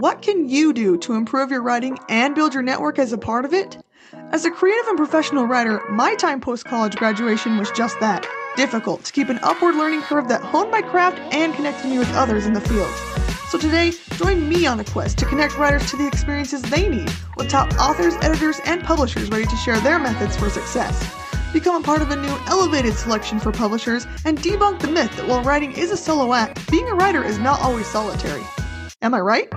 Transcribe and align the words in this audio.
What 0.00 0.20
can 0.20 0.46
you 0.46 0.74
do 0.74 0.98
to 0.98 1.14
improve 1.14 1.50
your 1.50 1.62
writing 1.62 1.98
and 2.10 2.34
build 2.34 2.52
your 2.52 2.62
network 2.62 2.98
as 2.98 3.14
a 3.14 3.18
part 3.18 3.46
of 3.46 3.54
it? 3.54 3.78
As 4.30 4.44
a 4.44 4.50
creative 4.50 4.86
and 4.88 4.98
professional 4.98 5.46
writer, 5.46 5.80
my 5.88 6.14
time 6.16 6.38
post 6.38 6.66
college 6.66 6.96
graduation 6.96 7.56
was 7.56 7.70
just 7.70 7.98
that 8.00 8.26
difficult 8.56 9.04
to 9.04 9.12
keep 9.12 9.30
an 9.30 9.38
upward 9.42 9.74
learning 9.74 10.02
curve 10.02 10.28
that 10.28 10.42
honed 10.42 10.70
my 10.70 10.82
craft 10.82 11.18
and 11.32 11.54
connected 11.54 11.88
me 11.88 11.98
with 11.98 12.12
others 12.14 12.44
in 12.44 12.52
the 12.52 12.60
field. 12.60 12.90
So 13.48 13.56
today, 13.56 13.92
join 14.16 14.46
me 14.46 14.66
on 14.66 14.80
a 14.80 14.84
quest 14.84 15.16
to 15.18 15.24
connect 15.24 15.56
writers 15.56 15.88
to 15.90 15.96
the 15.96 16.06
experiences 16.06 16.60
they 16.60 16.90
need 16.90 17.10
with 17.38 17.48
top 17.48 17.72
authors, 17.78 18.16
editors, 18.16 18.60
and 18.66 18.84
publishers 18.84 19.30
ready 19.30 19.46
to 19.46 19.56
share 19.56 19.80
their 19.80 19.98
methods 19.98 20.36
for 20.36 20.50
success. 20.50 21.10
Become 21.54 21.82
a 21.82 21.84
part 21.84 22.02
of 22.02 22.10
a 22.10 22.16
new 22.16 22.36
elevated 22.48 22.96
selection 22.96 23.40
for 23.40 23.50
publishers 23.50 24.06
and 24.26 24.36
debunk 24.40 24.80
the 24.80 24.88
myth 24.88 25.16
that 25.16 25.26
while 25.26 25.42
writing 25.42 25.72
is 25.72 25.90
a 25.90 25.96
solo 25.96 26.34
act, 26.34 26.70
being 26.70 26.86
a 26.86 26.94
writer 26.94 27.24
is 27.24 27.38
not 27.38 27.62
always 27.62 27.86
solitary. 27.86 28.42
Am 29.00 29.14
I 29.14 29.20
right? 29.20 29.48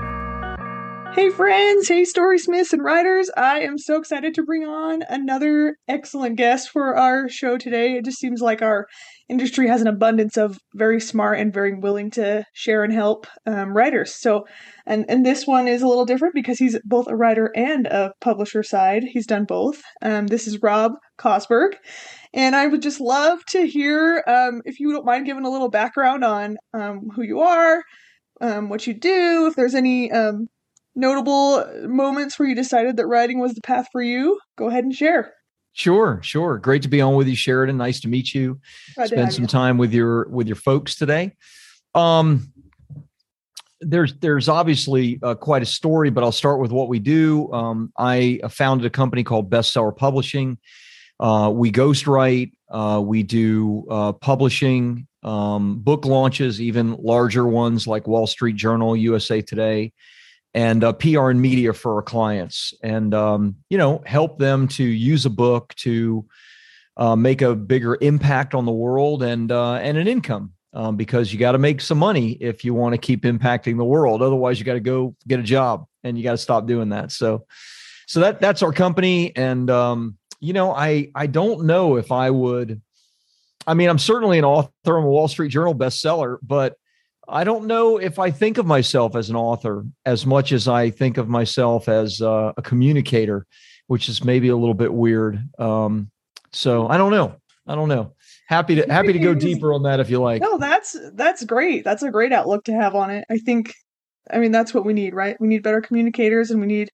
Hey, 1.13 1.31
friends. 1.31 1.87
Hey, 1.87 2.05
story 2.05 2.37
smiths 2.37 2.71
and 2.71 2.83
writers. 2.83 3.31
I 3.35 3.61
am 3.61 3.79
so 3.79 3.97
excited 3.97 4.35
to 4.35 4.43
bring 4.43 4.63
on 4.63 5.01
another 5.09 5.75
excellent 5.87 6.37
guest 6.37 6.69
for 6.69 6.95
our 6.95 7.27
show 7.27 7.57
today. 7.57 7.95
It 7.95 8.05
just 8.05 8.19
seems 8.19 8.41
like 8.41 8.61
our 8.61 8.85
industry 9.27 9.67
has 9.67 9.81
an 9.81 9.87
abundance 9.87 10.37
of 10.37 10.59
very 10.75 11.01
smart 11.01 11.39
and 11.39 11.51
very 11.51 11.73
willing 11.73 12.11
to 12.11 12.45
share 12.53 12.83
and 12.83 12.93
help 12.93 13.25
um, 13.47 13.75
writers. 13.75 14.13
So, 14.13 14.45
and 14.85 15.03
and 15.09 15.25
this 15.25 15.47
one 15.47 15.67
is 15.67 15.81
a 15.81 15.87
little 15.87 16.05
different 16.05 16.35
because 16.35 16.59
he's 16.59 16.77
both 16.85 17.07
a 17.07 17.15
writer 17.15 17.51
and 17.55 17.87
a 17.87 18.13
publisher 18.21 18.61
side. 18.61 19.03
He's 19.03 19.27
done 19.27 19.45
both. 19.45 19.81
Um, 20.03 20.27
this 20.27 20.47
is 20.47 20.61
Rob 20.61 20.93
Kosberg, 21.17 21.73
and 22.35 22.55
I 22.55 22.67
would 22.67 22.83
just 22.83 23.01
love 23.01 23.43
to 23.47 23.65
hear 23.65 24.23
um, 24.27 24.61
if 24.63 24.79
you 24.79 24.93
don't 24.93 25.05
mind 25.05 25.25
giving 25.25 25.45
a 25.45 25.49
little 25.49 25.69
background 25.69 26.23
on 26.23 26.57
um, 26.73 27.09
who 27.15 27.23
you 27.23 27.41
are, 27.41 27.83
um, 28.41 28.69
what 28.69 28.85
you 28.85 28.93
do, 28.93 29.47
if 29.47 29.55
there's 29.55 29.75
any 29.75 30.11
um, 30.11 30.47
notable 30.99 31.65
moments 31.87 32.37
where 32.37 32.47
you 32.47 32.55
decided 32.55 32.97
that 32.97 33.07
writing 33.07 33.39
was 33.39 33.53
the 33.53 33.61
path 33.61 33.87
for 33.91 34.01
you. 34.01 34.39
Go 34.57 34.67
ahead 34.67 34.83
and 34.83 34.93
share. 34.93 35.33
Sure, 35.73 36.19
sure. 36.21 36.57
Great 36.57 36.81
to 36.81 36.87
be 36.87 36.99
on 36.99 37.15
with 37.15 37.27
you, 37.27 37.35
Sheridan. 37.35 37.77
Nice 37.77 38.01
to 38.01 38.07
meet 38.07 38.33
you. 38.33 38.59
Glad 38.95 39.07
Spend 39.07 39.33
some 39.33 39.43
you. 39.43 39.47
time 39.47 39.77
with 39.77 39.93
your 39.93 40.27
with 40.29 40.47
your 40.47 40.55
folks 40.57 40.95
today. 40.95 41.35
Um, 41.95 42.51
there's 43.79 44.13
there's 44.19 44.49
obviously 44.49 45.19
uh, 45.23 45.35
quite 45.35 45.61
a 45.61 45.65
story, 45.65 46.09
but 46.09 46.23
I'll 46.23 46.33
start 46.33 46.59
with 46.59 46.71
what 46.71 46.89
we 46.89 46.99
do. 46.99 47.51
Um, 47.53 47.93
I 47.97 48.41
founded 48.49 48.85
a 48.85 48.89
company 48.89 49.23
called 49.23 49.49
Bestseller 49.49 49.95
Publishing. 49.95 50.57
Uh, 51.19 51.51
we 51.53 51.71
ghostwrite. 51.71 52.51
Uh, 52.69 53.01
we 53.03 53.23
do 53.23 53.85
uh, 53.89 54.11
publishing, 54.13 55.07
um, 55.23 55.79
book 55.79 56.05
launches, 56.05 56.61
even 56.61 56.97
larger 56.97 57.47
ones 57.47 57.87
like 57.87 58.07
Wall 58.07 58.27
Street 58.27 58.55
Journal, 58.55 58.95
USA 58.95 59.41
Today 59.41 59.93
and 60.53 60.83
uh, 60.83 60.93
PR 60.93 61.29
and 61.29 61.41
media 61.41 61.73
for 61.73 61.95
our 61.95 62.01
clients, 62.01 62.73
and 62.81 63.13
um, 63.13 63.55
you 63.69 63.77
know, 63.77 64.01
help 64.05 64.39
them 64.39 64.67
to 64.69 64.83
use 64.83 65.25
a 65.25 65.29
book 65.29 65.73
to 65.75 66.25
uh, 66.97 67.15
make 67.15 67.41
a 67.41 67.55
bigger 67.55 67.97
impact 68.01 68.53
on 68.53 68.65
the 68.65 68.71
world 68.71 69.23
and 69.23 69.51
uh, 69.51 69.75
and 69.75 69.97
an 69.97 70.07
income. 70.07 70.53
Um, 70.71 70.97
because 70.97 71.33
you 71.33 71.39
got 71.39 71.53
to 71.53 71.57
make 71.57 71.81
some 71.81 71.97
money 71.97 72.33
if 72.33 72.63
you 72.63 72.75
want 72.75 72.93
to 72.93 72.99
keep 72.99 73.23
impacting 73.23 73.77
the 73.77 73.83
world. 73.83 74.21
Otherwise, 74.21 74.59
you 74.59 74.65
got 74.65 74.75
to 74.75 74.79
go 74.79 75.15
get 75.27 75.39
a 75.39 75.43
job, 75.43 75.87
and 76.03 76.15
you 76.15 76.23
got 76.23 76.33
to 76.33 76.37
stop 76.37 76.67
doing 76.67 76.89
that. 76.89 77.11
So, 77.11 77.47
so 78.05 78.19
that 78.19 78.39
that's 78.39 78.61
our 78.61 78.71
company, 78.71 79.35
and 79.35 79.67
um, 79.71 80.17
you 80.39 80.53
know, 80.53 80.71
I 80.71 81.09
I 81.15 81.25
don't 81.25 81.65
know 81.65 81.95
if 81.95 82.11
I 82.11 82.29
would. 82.29 82.81
I 83.65 83.73
mean, 83.73 83.89
I'm 83.89 83.99
certainly 83.99 84.37
an 84.37 84.45
author. 84.45 84.71
I'm 84.85 85.05
a 85.05 85.09
Wall 85.09 85.27
Street 85.27 85.49
Journal 85.49 85.75
bestseller, 85.75 86.37
but 86.41 86.75
I 87.29 87.43
don't 87.43 87.65
know 87.65 87.97
if 87.97 88.19
I 88.19 88.31
think 88.31 88.57
of 88.57 88.65
myself 88.65 89.15
as 89.15 89.29
an 89.29 89.35
author 89.35 89.85
as 90.05 90.25
much 90.25 90.51
as 90.51 90.67
I 90.67 90.89
think 90.89 91.17
of 91.17 91.29
myself 91.29 91.87
as 91.87 92.21
uh, 92.21 92.53
a 92.57 92.61
communicator, 92.61 93.45
which 93.87 94.09
is 94.09 94.23
maybe 94.23 94.49
a 94.49 94.57
little 94.57 94.73
bit 94.73 94.93
weird. 94.93 95.39
Um, 95.59 96.11
so 96.51 96.87
I 96.87 96.97
don't 96.97 97.11
know. 97.11 97.35
I 97.67 97.75
don't 97.75 97.89
know. 97.89 98.13
Happy 98.47 98.75
to 98.75 98.91
happy 98.91 99.13
to 99.13 99.19
go 99.19 99.35
deeper 99.35 99.73
on 99.73 99.83
that 99.83 99.99
if 99.99 100.09
you 100.09 100.19
like. 100.19 100.41
No, 100.41 100.57
that's 100.57 100.97
that's 101.13 101.45
great. 101.45 101.83
That's 101.83 102.01
a 102.01 102.09
great 102.09 102.33
outlook 102.33 102.63
to 102.65 102.73
have 102.73 102.95
on 102.95 103.11
it. 103.11 103.25
I 103.29 103.37
think. 103.37 103.73
I 104.31 104.39
mean, 104.39 104.51
that's 104.51 104.73
what 104.73 104.85
we 104.85 104.93
need, 104.93 105.13
right? 105.13 105.39
We 105.39 105.47
need 105.47 105.63
better 105.63 105.81
communicators, 105.81 106.51
and 106.51 106.59
we 106.59 106.67
need 106.67 106.89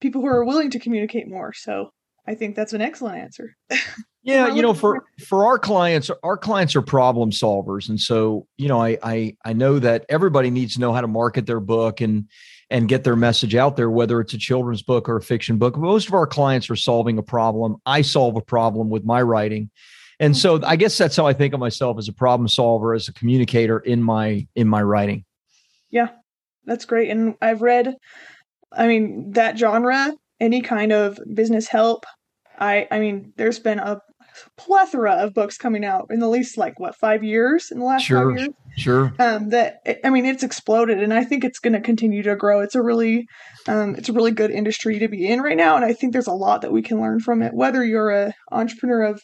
people 0.00 0.20
who 0.20 0.28
are 0.28 0.44
willing 0.44 0.70
to 0.70 0.78
communicate 0.78 1.28
more. 1.28 1.52
So 1.52 1.90
I 2.26 2.34
think 2.34 2.54
that's 2.54 2.72
an 2.72 2.80
excellent 2.80 3.18
answer. 3.18 3.56
Yeah, 4.24 4.48
you 4.48 4.62
know, 4.62 4.72
for 4.72 5.04
for 5.18 5.44
our 5.44 5.58
clients, 5.58 6.10
our 6.22 6.38
clients 6.38 6.74
are 6.74 6.80
problem 6.80 7.30
solvers, 7.30 7.90
and 7.90 8.00
so 8.00 8.46
you 8.56 8.68
know, 8.68 8.80
I 8.80 8.98
I 9.02 9.36
I 9.44 9.52
know 9.52 9.78
that 9.78 10.06
everybody 10.08 10.48
needs 10.48 10.74
to 10.74 10.80
know 10.80 10.94
how 10.94 11.02
to 11.02 11.06
market 11.06 11.44
their 11.44 11.60
book 11.60 12.00
and 12.00 12.26
and 12.70 12.88
get 12.88 13.04
their 13.04 13.16
message 13.16 13.54
out 13.54 13.76
there, 13.76 13.90
whether 13.90 14.22
it's 14.22 14.32
a 14.32 14.38
children's 14.38 14.82
book 14.82 15.10
or 15.10 15.16
a 15.16 15.22
fiction 15.22 15.58
book. 15.58 15.76
Most 15.76 16.08
of 16.08 16.14
our 16.14 16.26
clients 16.26 16.70
are 16.70 16.76
solving 16.76 17.18
a 17.18 17.22
problem. 17.22 17.76
I 17.84 18.00
solve 18.00 18.34
a 18.36 18.40
problem 18.40 18.88
with 18.88 19.04
my 19.04 19.20
writing, 19.20 19.70
and 20.18 20.34
so 20.34 20.56
mm-hmm. 20.56 20.64
I 20.64 20.76
guess 20.76 20.96
that's 20.96 21.16
how 21.16 21.26
I 21.26 21.34
think 21.34 21.52
of 21.52 21.60
myself 21.60 21.98
as 21.98 22.08
a 22.08 22.14
problem 22.14 22.48
solver, 22.48 22.94
as 22.94 23.08
a 23.08 23.12
communicator 23.12 23.78
in 23.78 24.02
my 24.02 24.48
in 24.54 24.68
my 24.68 24.82
writing. 24.82 25.26
Yeah, 25.90 26.08
that's 26.64 26.86
great, 26.86 27.10
and 27.10 27.34
I've 27.42 27.60
read, 27.60 27.94
I 28.72 28.86
mean, 28.86 29.32
that 29.32 29.58
genre, 29.58 30.14
any 30.40 30.62
kind 30.62 30.92
of 30.92 31.20
business 31.34 31.68
help. 31.68 32.06
I 32.58 32.88
I 32.90 33.00
mean, 33.00 33.34
there's 33.36 33.58
been 33.58 33.80
a 33.80 34.00
plethora 34.56 35.12
of 35.12 35.34
books 35.34 35.56
coming 35.56 35.84
out 35.84 36.06
in 36.10 36.20
the 36.20 36.28
least 36.28 36.56
like 36.56 36.78
what 36.78 36.96
five 36.96 37.22
years 37.22 37.68
in 37.70 37.78
the 37.78 37.84
last 37.84 38.04
sure, 38.04 38.30
five 38.30 38.38
years. 38.38 38.54
Sure. 38.76 39.14
Um, 39.18 39.50
that 39.50 39.80
I 40.04 40.10
mean, 40.10 40.26
it's 40.26 40.42
exploded, 40.42 41.02
and 41.02 41.14
I 41.14 41.24
think 41.24 41.44
it's 41.44 41.58
going 41.58 41.74
to 41.74 41.80
continue 41.80 42.22
to 42.22 42.36
grow. 42.36 42.60
It's 42.60 42.74
a 42.74 42.82
really, 42.82 43.26
um, 43.68 43.94
it's 43.94 44.08
a 44.08 44.12
really 44.12 44.32
good 44.32 44.50
industry 44.50 44.98
to 44.98 45.08
be 45.08 45.28
in 45.28 45.40
right 45.40 45.56
now, 45.56 45.76
and 45.76 45.84
I 45.84 45.92
think 45.92 46.12
there's 46.12 46.26
a 46.26 46.32
lot 46.32 46.62
that 46.62 46.72
we 46.72 46.82
can 46.82 47.00
learn 47.00 47.20
from 47.20 47.42
it. 47.42 47.54
Whether 47.54 47.84
you're 47.84 48.10
a 48.10 48.32
entrepreneur 48.50 49.04
of 49.04 49.20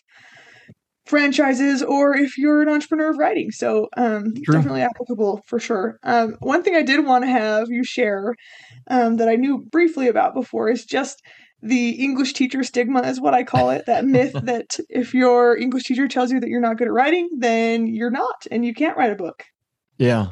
franchises 1.06 1.82
or 1.82 2.16
if 2.16 2.38
you're 2.38 2.62
an 2.62 2.69
entrepreneur 2.69 3.10
of 3.10 3.19
writing, 3.19 3.50
so 3.50 3.88
um, 3.97 4.32
definitely 4.50 4.82
applicable 4.82 5.42
for 5.47 5.59
sure. 5.59 5.98
Um, 6.04 6.37
one 6.38 6.62
thing 6.62 6.77
I 6.77 6.82
did 6.82 7.04
want 7.04 7.25
to 7.25 7.31
have 7.31 7.66
you 7.69 7.82
share 7.82 8.34
um, 8.88 9.16
that 9.16 9.28
I 9.28 9.34
knew 9.34 9.65
briefly 9.72 10.06
about 10.06 10.34
before 10.34 10.71
is 10.71 10.84
just 10.84 11.21
the 11.62 11.91
English 11.91 12.32
teacher 12.32 12.62
stigma 12.65 13.03
is 13.03 13.21
what 13.21 13.34
I 13.34 13.44
call 13.44 13.71
it. 13.71 13.87
That 13.87 14.04
myth 14.04 14.32
that 14.44 14.78
if 14.88 15.15
your 15.15 15.56
English 15.56 15.84
teacher 15.84 16.09
tells 16.09 16.31
you 16.31 16.41
that 16.41 16.48
you're 16.48 16.60
not 16.60 16.78
good 16.78 16.88
at 16.88 16.93
writing, 16.93 17.28
then 17.38 17.87
you're 17.87 18.10
not, 18.10 18.47
and 18.50 18.65
you 18.65 18.75
can't 18.75 18.97
write 18.97 19.12
a 19.12 19.16
book. 19.16 19.44
Yeah. 19.98 20.28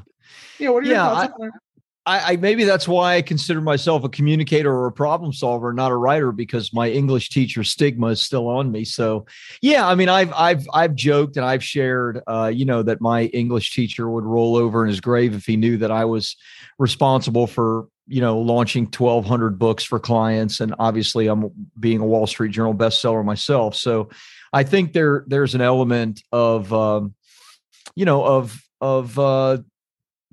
Yeah. 0.59 0.71
What 0.71 0.83
are 0.85 0.87
your 0.87 0.97
yeah, 0.97 1.09
thoughts 1.09 1.33
I, 1.39 1.43
on 1.43 1.47
that? 1.49 1.61
I, 2.09 2.33
I, 2.33 2.37
maybe 2.37 2.65
that's 2.65 2.89
why 2.89 3.17
I 3.17 3.23
consider 3.23 3.61
myself 3.61 4.03
a 4.03 4.09
communicator 4.09 4.73
or 4.73 4.87
a 4.87 4.93
problem 4.93 5.31
solver, 5.31 5.75
not 5.75 5.93
a 5.93 5.97
writer, 5.97 6.33
because 6.33 6.73
my 6.73 6.89
English 6.89 7.29
teacher 7.29 7.63
stigma 7.63 8.07
is 8.07 8.25
still 8.25 8.49
on 8.49 8.73
me. 8.73 8.87
So, 8.87 9.27
yeah, 9.61 9.87
I 9.87 9.95
mean, 9.95 10.09
I've 10.09 10.33
I've 10.33 10.67
I've 10.73 10.95
joked 10.95 11.37
and 11.37 11.45
I've 11.45 11.63
shared, 11.63 12.23
uh, 12.27 12.51
you 12.53 12.65
know, 12.65 12.83
that 12.83 13.03
my 13.03 13.25
English 13.27 13.75
teacher 13.75 14.09
would 14.09 14.25
roll 14.25 14.57
over 14.57 14.83
in 14.83 14.89
his 14.89 15.03
grave 15.03 15.35
if 15.35 15.45
he 15.45 15.59
knew 15.59 15.77
that 15.77 15.91
I 15.91 16.07
was 16.07 16.35
responsible 16.79 17.47
for 17.47 17.89
you 18.09 18.21
know 18.21 18.39
launching 18.39 18.85
1200 18.85 19.59
books 19.59 19.85
for 19.85 20.01
clients 20.01 20.61
and 20.61 20.75
obviously 20.79 21.27
i'm 21.27 21.51
being 21.79 22.01
a 22.01 22.07
wall 22.07 22.27
street 22.27 22.51
journal 22.51 22.75
bestseller 22.75 23.25
myself. 23.25 23.75
So 23.75 24.09
i 24.53 24.63
think 24.65 24.93
there 24.95 25.25
there's 25.27 25.55
an 25.55 25.61
element 25.61 26.23
of 26.33 26.73
um, 26.73 27.15
you 27.95 28.05
know 28.05 28.25
of 28.25 28.61
of 28.81 29.19
uh, 29.19 29.59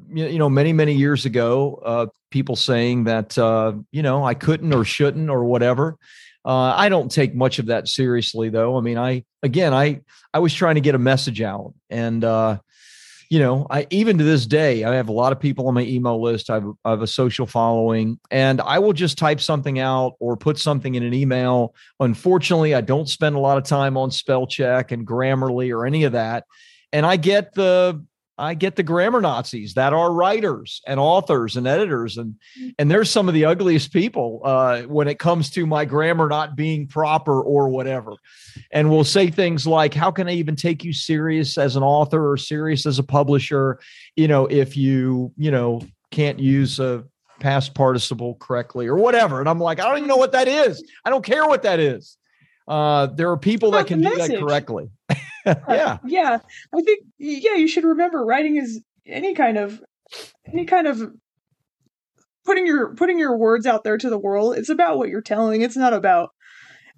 you 0.10 0.40
know 0.40 0.50
many 0.50 0.74
many 0.74 0.94
years 0.94 1.26
ago 1.26 1.82
uh, 1.86 2.06
people 2.32 2.56
saying 2.56 3.06
that 3.06 3.38
uh, 3.38 3.74
you 3.92 4.02
know 4.02 4.24
i 4.24 4.34
couldn't 4.34 4.74
or 4.74 4.84
shouldn't 4.86 5.30
or 5.30 5.44
whatever. 5.44 5.98
Uh, 6.46 6.74
i 6.78 6.90
don't 6.90 7.12
take 7.12 7.34
much 7.34 7.60
of 7.60 7.66
that 7.68 7.88
seriously 7.88 8.50
though. 8.50 8.78
I 8.78 8.82
mean 8.82 8.98
i 8.98 9.24
again 9.44 9.74
i 9.74 10.02
i 10.34 10.40
was 10.40 10.54
trying 10.54 10.76
to 10.76 10.82
get 10.82 10.96
a 10.96 11.00
message 11.00 11.42
out 11.42 11.74
and 11.90 12.24
uh, 12.24 12.60
you 13.30 13.40
know, 13.40 13.68
I 13.70 13.88
even 13.90 14.18
to 14.18 14.24
this 14.24 14.46
day, 14.46 14.84
I 14.84 14.96
have 14.96 15.10
a 15.10 15.14
lot 15.14 15.32
of 15.32 15.40
people 15.40 15.68
on 15.68 15.74
my 15.74 15.82
email 15.82 16.22
list. 16.22 16.50
I 16.50 16.56
have, 16.56 16.72
I 16.84 16.90
have, 16.92 17.02
a 17.02 17.08
social 17.08 17.46
following, 17.46 18.20
and 18.30 18.62
I 18.62 18.80
will 18.80 18.94
just 18.94 19.18
type 19.18 19.42
something 19.42 19.80
out 19.80 20.16
or 20.20 20.38
put 20.38 20.58
something 20.58 20.96
in 20.96 21.04
an 21.04 21.14
email. 21.14 21.74
Unfortunately, 22.00 22.76
I 22.76 22.82
don't 22.82 23.10
spend 23.10 23.36
a 23.36 23.40
lot 23.40 23.58
of 23.58 23.64
time 23.64 23.98
on 23.98 24.12
spell 24.12 24.48
check 24.48 24.92
and 24.92 25.06
Grammarly 25.06 25.76
or 25.76 25.86
any 25.86 26.04
of 26.04 26.14
that. 26.14 26.46
And 26.94 27.06
I 27.06 27.18
get 27.18 27.54
the 27.54 28.04
I 28.38 28.54
get 28.54 28.76
the 28.76 28.84
grammar 28.84 29.22
Nazis 29.22 29.76
that 29.76 29.94
are 29.94 30.12
writers 30.12 30.82
and 30.86 31.00
authors 31.00 31.56
and 31.56 31.66
editors, 31.66 32.18
and 32.18 32.36
and 32.78 32.92
there's 32.92 33.10
some 33.10 33.28
of 33.28 33.34
the 33.34 33.46
ugliest 33.46 33.94
people 33.94 34.42
uh, 34.44 34.82
when 34.84 35.08
it 35.08 35.20
comes 35.20 35.50
to 35.52 35.66
my 35.66 35.86
grammar 35.86 36.28
not 36.28 36.56
being 36.56 36.88
proper 36.88 37.42
or 37.42 37.70
whatever, 37.70 38.14
and 38.72 38.90
will 38.90 39.06
say 39.06 39.30
things 39.30 39.66
like, 39.66 39.94
"How 39.94 40.12
can 40.12 40.28
I 40.28 40.34
even 40.34 40.56
take 40.58 40.84
you 40.84 40.92
serious 40.92 41.58
as 41.58 41.78
an 41.78 41.84
author 41.84 42.30
or 42.30 42.36
serious 42.36 42.86
as 42.86 43.00
a 43.00 43.04
publisher? 43.04 43.80
You 44.18 44.28
know, 44.28 44.48
if 44.48 44.76
you 44.76 45.32
you 45.38 45.52
know 45.52 45.82
can't 46.12 46.40
use 46.40 46.80
a 46.80 47.06
past 47.40 47.74
participle 47.74 48.36
correctly 48.36 48.88
or 48.88 48.98
whatever." 48.98 49.40
And 49.40 49.48
I'm 49.48 49.60
like, 49.60 49.80
I 49.80 49.88
don't 49.88 49.98
even 49.98 50.10
know 50.10 50.18
what 50.18 50.34
that 50.34 50.50
is. 50.50 50.84
I 51.06 51.10
don't 51.10 51.26
care 51.26 51.48
what 51.48 51.64
that 51.64 51.80
is. 51.80 52.18
Uh, 52.68 53.08
there 53.08 53.32
are 53.32 53.38
people 53.38 53.72
that 53.72 53.88
can 53.88 54.02
do 54.02 54.16
that 54.18 54.40
correctly. 54.40 54.90
yeah. 55.70 55.94
Uh, 55.94 55.98
yeah. 56.06 56.40
I 56.74 56.82
think 56.82 57.06
yeah, 57.18 57.56
you 57.56 57.68
should 57.68 57.84
remember 57.84 58.24
writing 58.24 58.58
is 58.58 58.82
any 59.06 59.34
kind 59.34 59.58
of 59.58 59.82
any 60.52 60.66
kind 60.66 60.88
of 60.88 61.12
putting 62.46 62.66
your 62.66 62.96
putting 62.96 63.20
your 63.20 63.38
words 63.38 63.66
out 63.66 63.84
there 63.84 63.98
to 63.98 64.10
the 64.10 64.18
world. 64.18 64.58
It's 64.58 64.70
about 64.70 64.98
what 64.98 65.10
you're 65.10 65.22
telling. 65.22 65.62
It's 65.62 65.78
not 65.78 65.94
about 65.94 66.30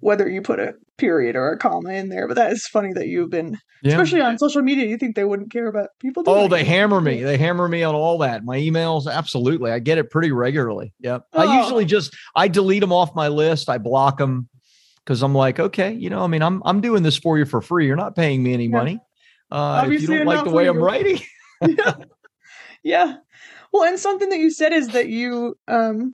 whether 0.00 0.28
you 0.28 0.42
put 0.42 0.60
a 0.60 0.74
period 0.96 1.36
or 1.36 1.50
a 1.50 1.58
comma 1.58 1.92
in 1.92 2.08
there. 2.08 2.28
But 2.28 2.34
that 2.34 2.52
is 2.52 2.66
funny 2.66 2.92
that 2.92 3.08
you've 3.08 3.30
been, 3.30 3.58
yeah. 3.82 3.92
especially 3.92 4.20
on 4.20 4.38
social 4.38 4.62
media. 4.62 4.86
You 4.86 4.96
think 4.96 5.16
they 5.16 5.24
wouldn't 5.24 5.50
care 5.50 5.66
about 5.66 5.88
people? 6.00 6.22
oh, 6.26 6.48
they 6.48 6.64
hammer 6.64 7.00
me. 7.00 7.22
They 7.22 7.36
hammer 7.36 7.68
me 7.68 7.82
on 7.82 7.94
all 7.94 8.18
that. 8.18 8.44
My 8.44 8.58
emails, 8.58 9.10
absolutely. 9.10 9.70
I 9.70 9.78
get 9.78 9.98
it 9.98 10.10
pretty 10.10 10.30
regularly. 10.30 10.92
Yep. 11.00 11.22
Oh. 11.32 11.48
I 11.48 11.60
usually 11.60 11.84
just 11.84 12.14
I 12.36 12.48
delete 12.48 12.80
them 12.80 12.92
off 12.92 13.14
my 13.14 13.28
list. 13.28 13.68
I 13.68 13.78
block 13.78 14.18
them 14.18 14.48
because 15.08 15.22
I'm 15.22 15.34
like, 15.34 15.58
okay, 15.58 15.94
you 15.94 16.10
know, 16.10 16.22
I 16.22 16.26
mean, 16.26 16.42
I'm 16.42 16.62
I'm 16.66 16.82
doing 16.82 17.02
this 17.02 17.16
for 17.16 17.38
you 17.38 17.46
for 17.46 17.62
free. 17.62 17.86
You're 17.86 17.96
not 17.96 18.14
paying 18.14 18.42
me 18.42 18.52
any 18.52 18.64
yeah. 18.64 18.76
money. 18.76 19.00
Uh, 19.50 19.88
if 19.90 20.02
you 20.02 20.06
don't 20.06 20.26
like 20.26 20.44
the 20.44 20.50
way 20.50 20.64
you. 20.64 20.70
I'm 20.70 20.76
writing. 20.76 21.18
yeah. 21.66 21.94
yeah. 22.82 23.14
Well, 23.72 23.84
and 23.84 23.98
something 23.98 24.28
that 24.28 24.38
you 24.38 24.50
said 24.50 24.74
is 24.74 24.88
that 24.88 25.08
you, 25.08 25.54
um, 25.66 26.12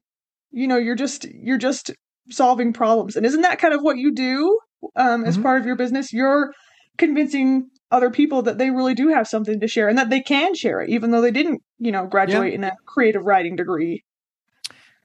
you 0.52 0.68
know, 0.68 0.76
you're 0.76 0.94
just 0.94 1.24
you're 1.24 1.58
just 1.58 1.90
solving 2.30 2.72
problems, 2.72 3.16
and 3.16 3.26
isn't 3.26 3.40
that 3.40 3.58
kind 3.58 3.74
of 3.74 3.82
what 3.82 3.98
you 3.98 4.14
do 4.14 4.60
um, 4.94 5.24
as 5.24 5.34
mm-hmm. 5.34 5.42
part 5.42 5.60
of 5.60 5.66
your 5.66 5.76
business? 5.76 6.12
You're 6.12 6.52
convincing 6.96 7.70
other 7.90 8.10
people 8.10 8.42
that 8.42 8.58
they 8.58 8.70
really 8.70 8.94
do 8.94 9.08
have 9.08 9.26
something 9.26 9.58
to 9.58 9.66
share 9.66 9.88
and 9.88 9.98
that 9.98 10.08
they 10.08 10.20
can 10.20 10.54
share 10.54 10.80
it, 10.80 10.90
even 10.90 11.10
though 11.10 11.20
they 11.20 11.32
didn't, 11.32 11.62
you 11.80 11.90
know, 11.90 12.06
graduate 12.06 12.52
yeah. 12.52 12.58
in 12.58 12.64
a 12.64 12.72
creative 12.86 13.24
writing 13.24 13.56
degree. 13.56 14.04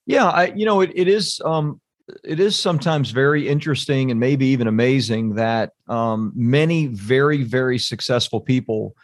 Yeah, 0.05 0.27
I, 0.27 0.53
you 0.55 0.65
know, 0.65 0.81
it, 0.81 0.91
it 0.93 1.07
is 1.07 1.41
um, 1.43 1.81
it 2.23 2.39
is 2.39 2.59
sometimes 2.59 3.11
very 3.11 3.47
interesting 3.47 4.11
and 4.11 4.19
maybe 4.19 4.47
even 4.47 4.67
amazing 4.67 5.35
that 5.35 5.71
um, 5.87 6.31
many 6.35 6.87
very 6.87 7.43
very 7.43 7.77
successful 7.77 8.39
people 8.41 8.95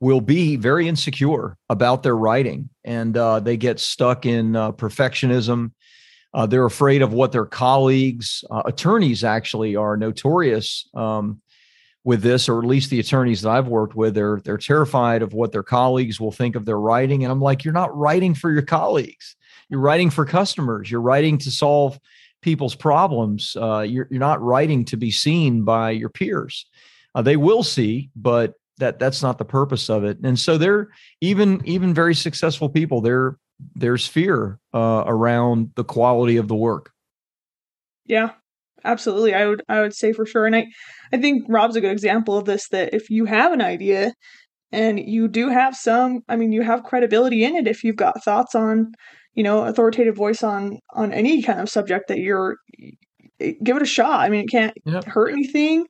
will 0.00 0.20
be 0.20 0.56
very 0.56 0.88
insecure 0.88 1.56
about 1.68 2.02
their 2.02 2.16
writing 2.16 2.68
and 2.84 3.16
uh, 3.16 3.40
they 3.40 3.56
get 3.56 3.80
stuck 3.80 4.26
in 4.26 4.56
uh, 4.56 4.72
perfectionism. 4.72 5.70
Uh, 6.34 6.44
they're 6.46 6.66
afraid 6.66 7.00
of 7.00 7.12
what 7.12 7.32
their 7.32 7.46
colleagues 7.46 8.44
uh, 8.50 8.62
attorneys 8.66 9.22
actually 9.22 9.76
are 9.76 9.96
notorious 9.96 10.88
um, 10.94 11.40
with 12.02 12.22
this 12.22 12.48
or 12.48 12.58
at 12.58 12.66
least 12.66 12.90
the 12.90 13.00
attorneys 13.00 13.40
that 13.40 13.50
i've 13.50 13.68
worked 13.68 13.94
with 13.94 14.14
they're 14.14 14.38
they're 14.44 14.58
terrified 14.58 15.22
of 15.22 15.32
what 15.32 15.52
their 15.52 15.62
colleagues 15.62 16.20
will 16.20 16.32
think 16.32 16.54
of 16.54 16.66
their 16.66 16.78
writing. 16.78 17.24
And 17.24 17.32
i'm 17.32 17.40
like 17.40 17.64
you're 17.64 17.72
not 17.72 17.96
writing 17.96 18.34
for 18.34 18.50
your 18.50 18.62
colleagues. 18.62 19.36
You're 19.70 19.80
writing 19.80 20.10
for 20.10 20.24
customers. 20.24 20.90
You're 20.90 21.00
writing 21.00 21.38
to 21.38 21.50
solve 21.50 21.98
people's 22.44 22.74
problems. 22.74 23.56
Uh, 23.56 23.80
you're, 23.80 24.06
you're 24.10 24.20
not 24.20 24.40
writing 24.42 24.84
to 24.84 24.96
be 24.98 25.10
seen 25.10 25.64
by 25.64 25.90
your 25.90 26.10
peers. 26.10 26.66
Uh, 27.14 27.22
they 27.22 27.36
will 27.36 27.62
see, 27.62 28.10
but 28.14 28.54
that 28.78 28.98
that's 28.98 29.22
not 29.22 29.38
the 29.38 29.44
purpose 29.44 29.88
of 29.88 30.04
it. 30.04 30.18
And 30.22 30.38
so 30.38 30.58
they're 30.58 30.88
even 31.20 31.62
even 31.64 31.94
very 31.94 32.14
successful 32.14 32.68
people. 32.68 33.00
There 33.00 33.38
there's 33.74 34.06
fear 34.06 34.58
uh, 34.74 35.04
around 35.06 35.70
the 35.76 35.84
quality 35.84 36.36
of 36.36 36.48
the 36.48 36.56
work. 36.56 36.90
Yeah, 38.04 38.32
absolutely. 38.84 39.32
I 39.34 39.46
would 39.46 39.62
I 39.68 39.80
would 39.80 39.94
say 39.94 40.12
for 40.12 40.26
sure. 40.26 40.44
And 40.44 40.54
I 40.54 40.66
I 41.12 41.18
think 41.18 41.46
Rob's 41.48 41.76
a 41.76 41.80
good 41.80 41.92
example 41.92 42.36
of 42.36 42.44
this. 42.44 42.68
That 42.68 42.92
if 42.92 43.10
you 43.10 43.24
have 43.24 43.52
an 43.52 43.62
idea 43.62 44.12
and 44.72 44.98
you 44.98 45.28
do 45.28 45.48
have 45.48 45.76
some, 45.76 46.22
I 46.28 46.36
mean, 46.36 46.52
you 46.52 46.62
have 46.62 46.82
credibility 46.82 47.44
in 47.44 47.54
it 47.56 47.68
if 47.68 47.84
you've 47.84 47.96
got 47.96 48.24
thoughts 48.24 48.54
on 48.56 48.92
you 49.34 49.42
know 49.42 49.64
authoritative 49.64 50.16
voice 50.16 50.42
on 50.42 50.78
on 50.94 51.12
any 51.12 51.42
kind 51.42 51.60
of 51.60 51.68
subject 51.68 52.08
that 52.08 52.18
you're 52.18 52.56
give 53.62 53.76
it 53.76 53.82
a 53.82 53.86
shot. 53.86 54.20
I 54.20 54.28
mean 54.28 54.40
it 54.40 54.50
can't 54.50 54.74
yep. 54.84 55.04
hurt 55.04 55.30
anything. 55.30 55.86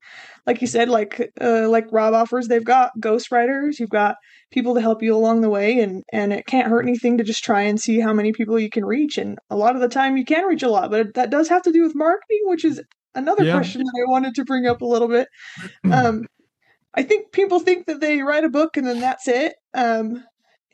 Like 0.47 0.61
you 0.61 0.67
said 0.67 0.89
like 0.89 1.33
uh, 1.41 1.69
like 1.69 1.87
rob 1.91 2.15
offers 2.15 2.49
they've 2.49 2.65
got 2.65 2.93
ghostwriters 3.01 3.79
you've 3.79 3.91
got 3.91 4.17
people 4.51 4.75
to 4.75 4.81
help 4.81 5.03
you 5.03 5.15
along 5.15 5.41
the 5.41 5.49
way 5.49 5.81
and 5.81 6.03
and 6.13 6.33
it 6.33 6.47
can't 6.47 6.69
hurt 6.69 6.83
anything 6.83 7.19
to 7.19 7.25
just 7.25 7.43
try 7.43 7.63
and 7.63 7.81
see 7.81 7.99
how 7.99 8.13
many 8.13 8.33
people 8.33 8.59
you 8.59 8.69
can 8.69 8.85
reach 8.85 9.17
and 9.17 9.39
a 9.51 9.57
lot 9.57 9.75
of 9.75 9.81
the 9.81 9.89
time 9.89 10.17
you 10.17 10.25
can 10.25 10.45
reach 10.45 10.63
a 10.63 10.69
lot 10.69 10.91
but 10.91 11.15
that 11.15 11.31
does 11.31 11.49
have 11.49 11.63
to 11.63 11.73
do 11.73 11.83
with 11.83 11.95
marketing 11.95 12.41
which 12.45 12.65
is 12.65 12.81
another 13.15 13.43
yeah. 13.43 13.55
question 13.55 13.83
that 13.83 14.05
i 14.07 14.11
wanted 14.11 14.35
to 14.35 14.45
bring 14.45 14.67
up 14.67 14.83
a 14.83 14.87
little 14.87 15.09
bit. 15.09 15.29
Um 15.91 16.27
i 16.95 17.03
think 17.03 17.33
people 17.33 17.59
think 17.59 17.87
that 17.87 18.01
they 18.01 18.21
write 18.21 18.45
a 18.45 18.51
book 18.51 18.77
and 18.77 18.87
then 18.87 19.01
that's 19.01 19.27
it. 19.27 19.55
Um 19.73 20.23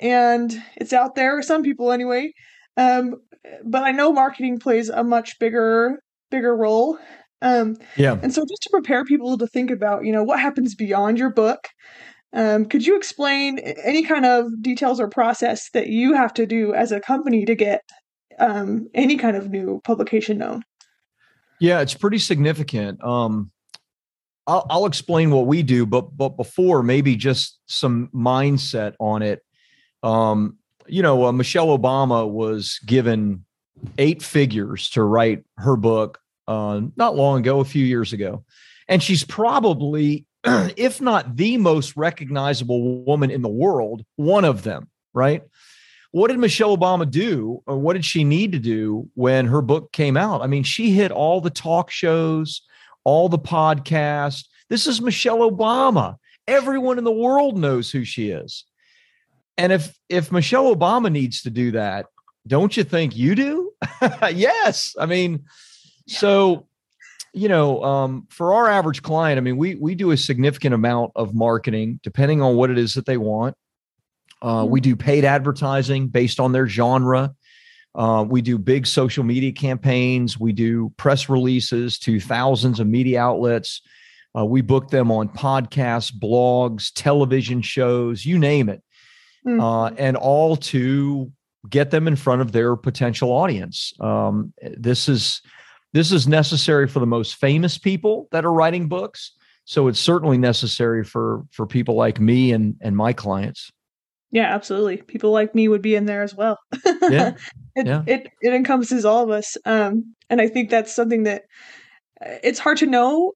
and 0.01 0.63
it's 0.77 0.93
out 0.93 1.15
there 1.15 1.41
some 1.43 1.63
people 1.63 1.93
anyway 1.93 2.33
um, 2.77 3.17
but 3.65 3.83
I 3.83 3.93
know 3.93 4.13
marketing 4.13 4.59
plays 4.59 4.89
a 4.89 5.05
much 5.05 5.39
bigger 5.39 6.03
bigger 6.31 6.57
role. 6.57 6.99
Um, 7.43 7.77
yeah. 7.97 8.19
And 8.23 8.33
so 8.33 8.43
just 8.43 8.63
to 8.63 8.71
prepare 8.71 9.05
people 9.05 9.39
to 9.39 9.47
think 9.47 9.71
about, 9.71 10.05
you 10.05 10.13
know, 10.13 10.23
what 10.23 10.41
happens 10.41 10.75
beyond 10.75 11.19
your 11.19 11.31
book, 11.31 11.69
um, 12.33 12.67
could 12.67 12.87
you 12.87 12.97
explain 12.97 13.59
any 13.59 14.05
kind 14.05 14.25
of 14.25 14.63
details 14.63 15.01
or 15.01 15.09
process 15.09 15.71
that 15.71 15.89
you 15.89 16.15
have 16.15 16.33
to 16.35 16.47
do 16.47 16.75
as 16.75 16.93
a 16.93 17.01
company 17.01 17.45
to 17.47 17.55
get 17.55 17.83
um, 18.39 18.89
any 18.95 19.17
kind 19.17 19.37
of 19.37 19.51
new 19.51 19.81
publication 19.85 20.39
known? 20.39 20.63
Yeah, 21.61 21.81
it's 21.81 21.95
pretty 21.95 22.19
significant. 22.19 23.03
Um, 23.03 23.51
I'll, 24.47 24.67
I'll 24.71 24.87
explain 24.87 25.31
what 25.31 25.47
we 25.47 25.63
do, 25.63 25.87
but 25.87 26.17
but 26.17 26.37
before 26.37 26.83
maybe 26.83 27.17
just 27.17 27.59
some 27.67 28.09
mindset 28.15 28.95
on 28.99 29.23
it. 29.23 29.43
Um, 30.03 30.59
you 30.91 31.03
know, 31.03 31.27
uh, 31.27 31.33
Michelle 31.33 31.77
Obama 31.77 32.29
was 32.29 32.81
given 32.85 33.45
eight 33.99 34.23
figures 34.23 34.91
to 34.91 35.03
write 35.03 35.45
her 35.57 35.77
book 35.77 36.19
uh, 36.49 36.81
not 36.97 37.17
long 37.17 37.41
ago, 37.41 37.61
a 37.61 37.65
few 37.65 37.85
years 37.85 38.13
ago. 38.13 38.45
And 38.89 39.03
she's 39.03 39.25
probably, 39.25 40.27
if 40.45 41.01
not 41.01 41.37
the 41.37 41.57
most 41.57 41.97
recognizable 41.97 43.05
woman 43.05 43.31
in 43.31 43.43
the 43.43 43.49
world, 43.49 44.05
one 44.17 44.45
of 44.45 44.65
them, 44.65 44.91
right? 45.15 45.43
What 46.11 46.29
did 46.29 46.41
Michelle 46.41 46.77
Obama 46.77 47.09
do, 47.09 47.63
or 47.67 47.79
what 47.79 47.93
did 47.93 48.05
she 48.05 48.25
need 48.25 48.51
to 48.53 48.59
do 48.59 49.09
when 49.15 49.47
her 49.47 49.63
book 49.63 49.93
came 49.93 50.17
out? 50.17 50.43
I 50.43 50.49
mean, 50.49 50.65
she 50.65 50.91
hit 50.91 51.13
all 51.13 51.41
the 51.41 51.51
talk 51.51 51.91
shows, 51.91 52.63
all 53.05 53.29
the 53.29 53.39
podcasts. 53.39 54.47
This 54.69 54.89
is 54.89 55.01
Michelle 55.01 55.49
Obama. 55.49 56.17
Everyone 56.49 56.99
in 56.99 57.05
the 57.05 57.13
world 57.13 57.57
knows 57.57 57.93
who 57.93 58.03
she 58.03 58.31
is. 58.31 58.65
And 59.61 59.75
if 59.75 59.95
if 60.09 60.33
Michelle 60.33 60.75
Obama 60.75 61.12
needs 61.12 61.43
to 61.43 61.51
do 61.51 61.73
that, 61.73 62.07
don't 62.47 62.75
you 62.75 62.83
think 62.83 63.15
you 63.15 63.35
do? 63.35 63.73
yes. 64.33 64.95
I 64.99 65.05
mean, 65.05 65.45
so 66.09 66.67
you 67.35 67.47
know, 67.47 67.85
um, 67.85 68.27
for 68.31 68.55
our 68.55 68.71
average 68.71 69.03
client, 69.03 69.37
I 69.37 69.43
mean, 69.43 69.59
we 69.59 69.75
we 69.75 69.95
do 69.95 70.12
a 70.12 70.17
significant 70.17 70.75
amount 70.75 71.12
of 71.15 71.35
marketing 71.35 72.01
depending 72.03 72.41
on 72.41 72.57
what 72.57 72.71
it 72.71 72.79
is 72.79 72.95
that 72.95 73.05
they 73.05 73.19
want. 73.19 73.55
Uh, 74.41 74.65
we 74.67 74.81
do 74.81 74.97
paid 74.97 75.27
advertising 75.27 76.09
based 76.09 76.40
on 76.40 76.52
their 76.52 76.67
genre. 76.67 77.35
Uh, 77.95 78.25
we 78.26 78.40
do 78.40 78.57
big 78.57 78.87
social 78.87 79.25
media 79.25 79.52
campaigns. 79.52 80.40
We 80.40 80.52
do 80.55 80.90
press 80.97 81.29
releases 81.29 81.99
to 81.99 82.19
thousands 82.19 82.81
of 82.81 82.87
media 82.87 83.21
outlets. 83.21 83.83
Uh, 84.35 84.47
we 84.47 84.62
book 84.62 84.88
them 84.88 85.12
on 85.12 85.29
podcasts, 85.29 86.11
blogs, 86.11 86.90
television 86.95 87.61
shows, 87.61 88.25
you 88.25 88.38
name 88.38 88.71
it 88.71 88.83
mm-hmm. 89.47 89.61
uh, 89.61 89.90
and 89.90 90.16
all 90.16 90.56
to 90.56 91.30
get 91.68 91.90
them 91.90 92.09
in 92.09 92.16
front 92.16 92.40
of 92.40 92.52
their 92.52 92.76
potential 92.76 93.30
audience. 93.30 93.92
Um, 94.00 94.52
this 94.76 95.09
is 95.09 95.42
this 95.92 96.12
is 96.12 96.28
necessary 96.28 96.87
for 96.87 97.00
the 97.00 97.06
most 97.06 97.37
famous 97.37 97.76
people 97.76 98.28
that 98.30 98.44
are 98.44 98.52
writing 98.52 98.88
books. 98.88 99.32
So 99.64 99.88
it's 99.88 100.00
certainly 100.00 100.38
necessary 100.38 101.04
for 101.04 101.44
for 101.50 101.66
people 101.66 101.94
like 101.94 102.20
me 102.20 102.52
and 102.52 102.76
and 102.80 102.97
my 102.97 103.12
clients. 103.12 103.70
Yeah, 104.32 104.54
absolutely. 104.54 104.99
People 104.99 105.32
like 105.32 105.54
me 105.54 105.68
would 105.68 105.82
be 105.82 105.97
in 105.97 106.06
there 106.06 106.23
as 106.23 106.35
well. 106.35 106.56
yeah. 106.85 107.35
it, 107.75 107.87
yeah. 107.87 108.02
it 108.06 108.28
it 108.40 108.54
encompasses 108.54 109.04
all 109.04 109.25
of 109.25 109.30
us. 109.30 109.56
Um, 109.64 110.14
and 110.28 110.40
I 110.40 110.49
think 110.49 110.70
that's 110.70 110.94
something 110.94 111.25
that 111.25 111.42
uh, 112.25 112.38
it's 112.42 112.59
hard 112.59 112.78
to 112.78 112.87
know 112.87 113.32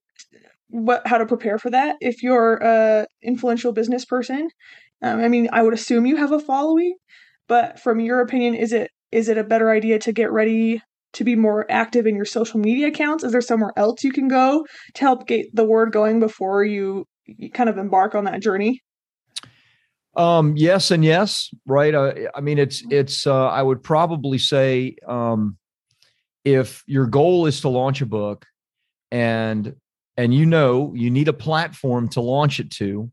what 0.68 1.06
how 1.06 1.18
to 1.18 1.26
prepare 1.26 1.58
for 1.58 1.70
that 1.70 1.96
if 2.00 2.22
you're 2.22 2.56
a 2.56 3.06
influential 3.22 3.72
business 3.72 4.04
person 4.04 4.48
um, 5.04 5.20
I 5.20 5.28
mean, 5.28 5.50
I 5.52 5.62
would 5.62 5.74
assume 5.74 6.06
you 6.06 6.16
have 6.16 6.32
a 6.32 6.40
following, 6.40 6.96
but 7.46 7.78
from 7.78 8.00
your 8.00 8.20
opinion, 8.20 8.54
is 8.54 8.72
it 8.72 8.90
is 9.12 9.28
it 9.28 9.36
a 9.36 9.44
better 9.44 9.70
idea 9.70 9.98
to 9.98 10.12
get 10.12 10.32
ready 10.32 10.80
to 11.12 11.24
be 11.24 11.36
more 11.36 11.70
active 11.70 12.06
in 12.06 12.16
your 12.16 12.24
social 12.24 12.58
media 12.58 12.88
accounts? 12.88 13.22
Is 13.22 13.32
there 13.32 13.42
somewhere 13.42 13.72
else 13.76 14.02
you 14.02 14.12
can 14.12 14.28
go 14.28 14.66
to 14.94 15.00
help 15.00 15.26
get 15.26 15.54
the 15.54 15.64
word 15.64 15.92
going 15.92 16.20
before 16.20 16.64
you, 16.64 17.04
you 17.26 17.50
kind 17.50 17.68
of 17.68 17.76
embark 17.76 18.14
on 18.14 18.24
that 18.24 18.40
journey? 18.40 18.80
Um, 20.16 20.56
yes 20.56 20.90
and 20.90 21.04
yes, 21.04 21.50
right. 21.66 21.94
Uh, 21.94 22.14
I 22.34 22.40
mean, 22.40 22.58
it's 22.58 22.82
it's. 22.88 23.26
Uh, 23.26 23.48
I 23.48 23.62
would 23.62 23.82
probably 23.82 24.38
say 24.38 24.96
um, 25.06 25.58
if 26.46 26.82
your 26.86 27.06
goal 27.06 27.44
is 27.44 27.60
to 27.60 27.68
launch 27.68 28.00
a 28.00 28.06
book, 28.06 28.46
and 29.10 29.74
and 30.16 30.32
you 30.32 30.46
know 30.46 30.94
you 30.94 31.10
need 31.10 31.28
a 31.28 31.34
platform 31.34 32.08
to 32.10 32.22
launch 32.22 32.58
it 32.58 32.70
to, 32.70 33.12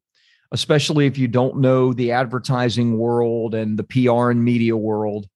especially 0.51 1.05
if 1.05 1.17
you 1.17 1.27
don't 1.27 1.57
know 1.57 1.93
the 1.93 2.11
advertising 2.11 2.97
world 2.97 3.55
and 3.55 3.77
the 3.77 3.83
PR 3.83 4.31
and 4.31 4.43
media 4.43 4.75
world, 4.75 5.27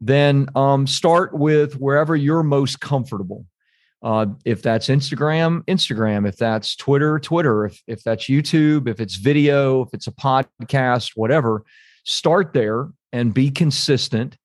then 0.00 0.48
um, 0.54 0.86
start 0.86 1.32
with 1.32 1.74
wherever 1.74 2.14
you're 2.16 2.42
most 2.42 2.80
comfortable. 2.80 3.46
Uh, 4.02 4.26
if 4.44 4.62
that's 4.62 4.88
Instagram, 4.88 5.62
Instagram. 5.66 6.28
If 6.28 6.36
that's 6.36 6.74
Twitter, 6.74 7.20
Twitter. 7.20 7.66
If, 7.66 7.82
if 7.86 8.02
that's 8.02 8.24
YouTube, 8.24 8.88
if 8.88 9.00
it's 9.00 9.14
video, 9.14 9.82
if 9.82 9.94
it's 9.94 10.08
a 10.08 10.12
podcast, 10.12 11.12
whatever, 11.14 11.64
start 12.04 12.52
there 12.52 12.90
and 13.12 13.32
be 13.32 13.50
consistent. 13.50 14.36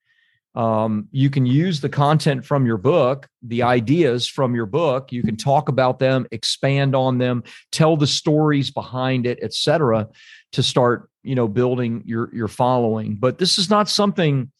Um, 0.58 1.08
you 1.12 1.30
can 1.30 1.46
use 1.46 1.82
the 1.82 1.90
content 1.90 2.44
from 2.44 2.66
your 2.66 2.78
book, 2.78 3.30
the 3.44 3.62
ideas 3.62 4.28
from 4.28 4.56
your 4.56 4.66
book. 4.66 5.12
You 5.12 5.22
can 5.22 5.38
talk 5.38 5.70
about 5.70 6.00
them, 6.00 6.26
expand 6.32 6.96
on 6.96 7.20
them, 7.20 7.44
tell 7.72 7.96
the 7.96 8.08
stories 8.08 8.72
behind 8.72 9.28
it, 9.28 9.38
etc., 9.44 10.08
to 10.54 10.64
start, 10.64 11.12
you 11.22 11.36
know, 11.36 11.48
building 11.48 12.02
your 12.08 12.34
your 12.34 12.48
following. 12.48 13.18
But 13.18 13.38
this 13.38 13.60
is 13.60 13.70
not 13.70 13.88
something 13.88 14.52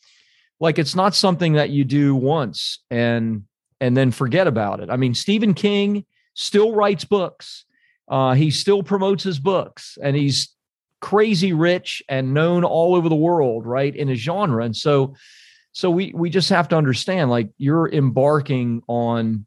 like 0.60 0.78
it's 0.78 0.94
not 0.94 1.16
something 1.16 1.54
that 1.54 1.72
you 1.72 1.84
do 1.84 2.16
once 2.16 2.78
and 2.92 3.46
and 3.82 3.98
then 3.98 4.12
forget 4.12 4.46
about 4.46 4.80
it. 4.82 4.92
I 4.92 4.98
mean, 4.98 5.16
Stephen 5.16 5.56
King 5.56 6.06
still 6.36 6.76
writes 6.76 7.06
books. 7.06 7.66
Uh, 8.08 8.36
he 8.36 8.52
still 8.52 8.84
promotes 8.84 9.24
his 9.24 9.40
books, 9.40 9.98
and 10.00 10.16
he's 10.16 10.56
crazy 11.02 11.54
rich 11.54 12.04
and 12.08 12.36
known 12.36 12.64
all 12.64 12.94
over 12.94 13.10
the 13.10 13.16
world, 13.16 13.66
right, 13.66 13.96
in 13.96 14.08
his 14.08 14.20
genre. 14.20 14.64
And 14.64 14.76
so 14.76 15.16
so 15.78 15.92
we 15.92 16.12
we 16.16 16.32
just 16.32 16.50
have 16.50 16.68
to 16.68 16.76
understand 16.76 17.30
like 17.30 17.52
you're 17.60 17.88
embarking 17.94 18.82
on 18.88 19.46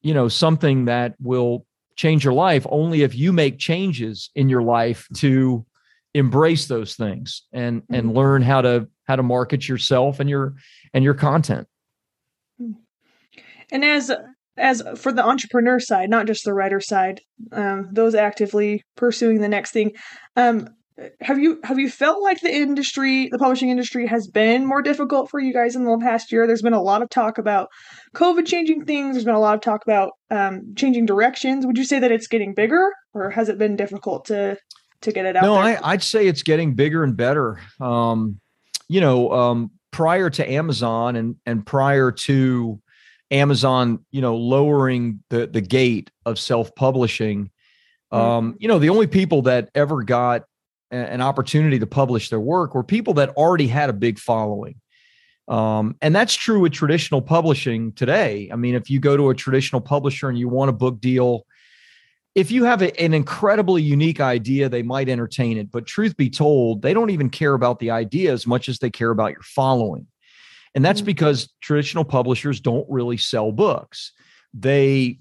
you 0.00 0.14
know 0.14 0.26
something 0.26 0.86
that 0.86 1.14
will 1.20 1.66
change 1.96 2.24
your 2.24 2.32
life 2.32 2.66
only 2.70 3.02
if 3.02 3.14
you 3.14 3.30
make 3.30 3.58
changes 3.58 4.30
in 4.34 4.48
your 4.48 4.62
life 4.62 5.06
to 5.16 5.66
embrace 6.14 6.66
those 6.66 6.94
things 6.94 7.42
and 7.52 7.82
and 7.90 8.06
mm-hmm. 8.06 8.16
learn 8.16 8.40
how 8.40 8.62
to 8.62 8.88
how 9.04 9.16
to 9.16 9.22
market 9.22 9.68
yourself 9.68 10.18
and 10.18 10.30
your 10.30 10.54
and 10.94 11.04
your 11.04 11.12
content 11.12 11.68
and 13.70 13.84
as 13.84 14.10
as 14.56 14.82
for 14.96 15.12
the 15.12 15.22
entrepreneur 15.22 15.78
side 15.78 16.08
not 16.08 16.26
just 16.26 16.46
the 16.46 16.54
writer 16.54 16.80
side 16.80 17.20
um, 17.52 17.86
those 17.92 18.14
actively 18.14 18.82
pursuing 18.96 19.42
the 19.42 19.48
next 19.48 19.72
thing 19.72 19.92
um, 20.36 20.70
have 21.20 21.38
you 21.38 21.60
have 21.64 21.78
you 21.78 21.90
felt 21.90 22.22
like 22.22 22.40
the 22.40 22.54
industry 22.54 23.28
the 23.30 23.38
publishing 23.38 23.70
industry 23.70 24.06
has 24.06 24.26
been 24.26 24.66
more 24.66 24.82
difficult 24.82 25.30
for 25.30 25.40
you 25.40 25.52
guys 25.52 25.76
in 25.76 25.84
the 25.84 25.98
past 25.98 26.32
year? 26.32 26.46
There's 26.46 26.62
been 26.62 26.72
a 26.72 26.82
lot 26.82 27.02
of 27.02 27.10
talk 27.10 27.38
about 27.38 27.68
covid 28.14 28.46
changing 28.46 28.84
things. 28.84 29.14
There's 29.14 29.24
been 29.24 29.34
a 29.34 29.40
lot 29.40 29.54
of 29.54 29.60
talk 29.60 29.82
about 29.82 30.12
um, 30.30 30.74
changing 30.76 31.06
directions. 31.06 31.66
Would 31.66 31.78
you 31.78 31.84
say 31.84 31.98
that 31.98 32.12
it's 32.12 32.26
getting 32.26 32.54
bigger 32.54 32.92
or 33.14 33.30
has 33.30 33.48
it 33.48 33.58
been 33.58 33.76
difficult 33.76 34.26
to 34.26 34.56
to 35.02 35.12
get 35.12 35.26
it 35.26 35.36
out 35.36 35.42
no 35.42 35.54
I, 35.54 35.78
i'd 35.92 36.02
say 36.02 36.26
it's 36.26 36.42
getting 36.42 36.74
bigger 36.74 37.02
and 37.02 37.16
better. 37.16 37.58
Um, 37.80 38.40
you 38.88 39.00
know 39.00 39.32
um, 39.32 39.70
prior 39.90 40.30
to 40.30 40.50
amazon 40.50 41.16
and 41.16 41.36
and 41.46 41.64
prior 41.64 42.12
to 42.12 42.80
amazon 43.30 44.04
you 44.10 44.20
know 44.20 44.36
lowering 44.36 45.22
the 45.30 45.46
the 45.46 45.60
gate 45.60 46.10
of 46.26 46.38
self-publishing 46.38 47.50
hmm. 48.10 48.16
um, 48.16 48.56
you 48.58 48.68
know 48.68 48.78
the 48.78 48.90
only 48.90 49.06
people 49.06 49.42
that 49.42 49.70
ever 49.74 50.02
got 50.02 50.42
an 50.90 51.20
opportunity 51.20 51.78
to 51.78 51.86
publish 51.86 52.30
their 52.30 52.40
work 52.40 52.74
were 52.74 52.82
people 52.82 53.14
that 53.14 53.30
already 53.30 53.68
had 53.68 53.90
a 53.90 53.92
big 53.92 54.18
following. 54.18 54.76
Um, 55.48 55.96
and 56.00 56.14
that's 56.14 56.34
true 56.34 56.60
with 56.60 56.72
traditional 56.72 57.22
publishing 57.22 57.92
today. 57.92 58.48
I 58.52 58.56
mean, 58.56 58.74
if 58.74 58.88
you 58.88 59.00
go 59.00 59.16
to 59.16 59.30
a 59.30 59.34
traditional 59.34 59.80
publisher 59.80 60.28
and 60.28 60.38
you 60.38 60.48
want 60.48 60.68
a 60.68 60.72
book 60.72 61.00
deal, 61.00 61.44
if 62.34 62.52
you 62.52 62.64
have 62.64 62.82
a, 62.82 63.00
an 63.00 63.14
incredibly 63.14 63.82
unique 63.82 64.20
idea, 64.20 64.68
they 64.68 64.82
might 64.82 65.08
entertain 65.08 65.58
it. 65.58 65.70
But 65.72 65.86
truth 65.86 66.16
be 66.16 66.30
told, 66.30 66.82
they 66.82 66.94
don't 66.94 67.10
even 67.10 67.30
care 67.30 67.54
about 67.54 67.80
the 67.80 67.90
idea 67.90 68.32
as 68.32 68.46
much 68.46 68.68
as 68.68 68.78
they 68.78 68.90
care 68.90 69.10
about 69.10 69.32
your 69.32 69.42
following. 69.42 70.06
And 70.74 70.84
that's 70.84 71.00
mm-hmm. 71.00 71.06
because 71.06 71.52
traditional 71.60 72.04
publishers 72.04 72.60
don't 72.60 72.86
really 72.88 73.16
sell 73.16 73.50
books. 73.50 74.12
They 74.54 75.18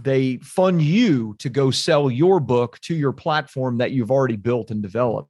they 0.00 0.38
fund 0.38 0.82
you 0.82 1.36
to 1.38 1.48
go 1.48 1.70
sell 1.70 2.10
your 2.10 2.40
book 2.40 2.78
to 2.80 2.94
your 2.94 3.12
platform 3.12 3.78
that 3.78 3.92
you've 3.92 4.10
already 4.10 4.36
built 4.36 4.70
and 4.70 4.82
developed. 4.82 5.28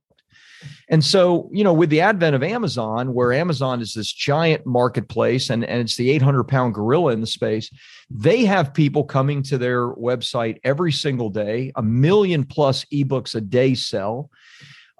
And 0.88 1.04
so, 1.04 1.50
you 1.52 1.64
know, 1.64 1.73
with 1.73 1.90
the 1.90 2.00
advent 2.00 2.37
of 2.37 2.42
Amazon, 2.42 3.14
where 3.14 3.33
Amazon 3.33 3.81
is 3.81 3.95
this 3.95 4.12
giant 4.12 4.66
marketplace 4.66 5.50
and, 5.50 5.64
and 5.64 5.81
it's 5.81 5.97
the 5.97 6.11
800 6.11 6.45
pound 6.45 6.75
gorilla 6.75 7.12
in 7.12 7.21
the 7.21 7.26
space, 7.26 7.71
they 8.11 8.45
have 8.45 8.75
people 8.75 9.04
coming 9.04 9.42
to 9.45 9.59
their 9.59 9.88
website 9.88 10.59
every 10.64 10.92
single 10.92 11.31
day, 11.31 11.73
a 11.76 11.83
million 11.83 12.45
plus 12.45 12.85
ebooks 12.87 13.35
a 13.35 13.40
day 13.40 13.75
sell. 13.75 14.31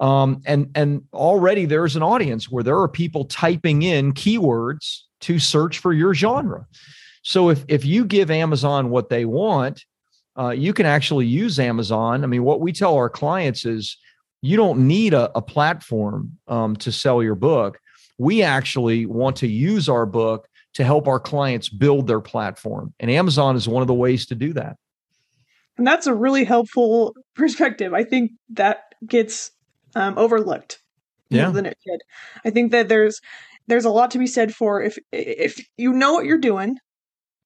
Um, 0.01 0.43
and, 0.47 0.71
and 0.75 1.03
already 1.13 1.65
there's 1.65 1.95
an 1.95 2.03
audience 2.03 2.51
where 2.51 2.65
there 2.65 2.81
are 2.81 2.89
people 2.89 3.27
typing 3.27 3.83
in 3.83 4.15
keywords 4.15 5.03
to 5.21 5.39
search 5.39 5.79
for 5.79 5.93
your 5.93 6.15
genre. 6.15 6.67
So 7.23 7.51
if 7.51 7.65
if 7.69 7.85
you 7.85 8.05
give 8.05 8.31
Amazon 8.31 8.91
what 8.91 9.09
they 9.09 9.25
want, 9.25 9.85
uh, 10.39 10.51
you 10.51 10.73
can 10.73 10.87
actually 10.87 11.27
use 11.27 11.59
Amazon. 11.59 12.25
I 12.25 12.27
mean, 12.27 12.45
what 12.45 12.61
we 12.61 12.73
tell 12.73 12.95
our 12.95 13.09
clients 13.09 13.65
is 13.65 13.97
you 14.43 14.57
don't 14.57 14.87
need 14.87 15.15
a, 15.15 15.31
a 15.37 15.43
platform 15.43 16.37
um, 16.49 16.77
to 16.77 16.91
sell 16.91 17.23
your 17.23 17.37
book. 17.37 17.79
We 18.19 18.43
actually 18.43 19.07
want 19.07 19.37
to 19.37 19.47
use 19.47 19.89
our 19.89 20.05
book 20.05 20.49
to 20.75 20.85
help 20.85 21.07
our 21.07 21.21
clients 21.21 21.69
build 21.69 22.07
their 22.07 22.21
platform, 22.21 22.93
and 22.99 23.11
Amazon 23.11 23.57
is 23.57 23.69
one 23.69 23.83
of 23.83 23.89
the 23.89 23.95
ways 23.95 24.27
to 24.27 24.35
do 24.35 24.53
that. 24.55 24.77
And 25.79 25.87
that's 25.87 26.07
a 26.07 26.15
really 26.15 26.45
helpful 26.45 27.15
perspective. 27.35 27.95
I 27.95 28.05
think 28.05 28.33
that 28.51 28.95
gets 29.07 29.51
um, 29.95 30.19
overlooked 30.19 30.81
yeah. 31.31 31.45
more 31.45 31.53
than 31.53 31.67
it 31.67 31.79
should. 31.87 32.01
I 32.45 32.51
think 32.51 32.73
that 32.73 32.89
there's 32.89 33.21
there's 33.69 33.85
a 33.85 33.91
lot 33.91 34.11
to 34.11 34.19
be 34.19 34.27
said 34.27 34.55
for 34.55 34.83
if 34.83 34.99
if 35.13 35.65
you 35.77 35.93
know 35.93 36.15
what 36.15 36.25
you're 36.25 36.39
doing 36.39 36.79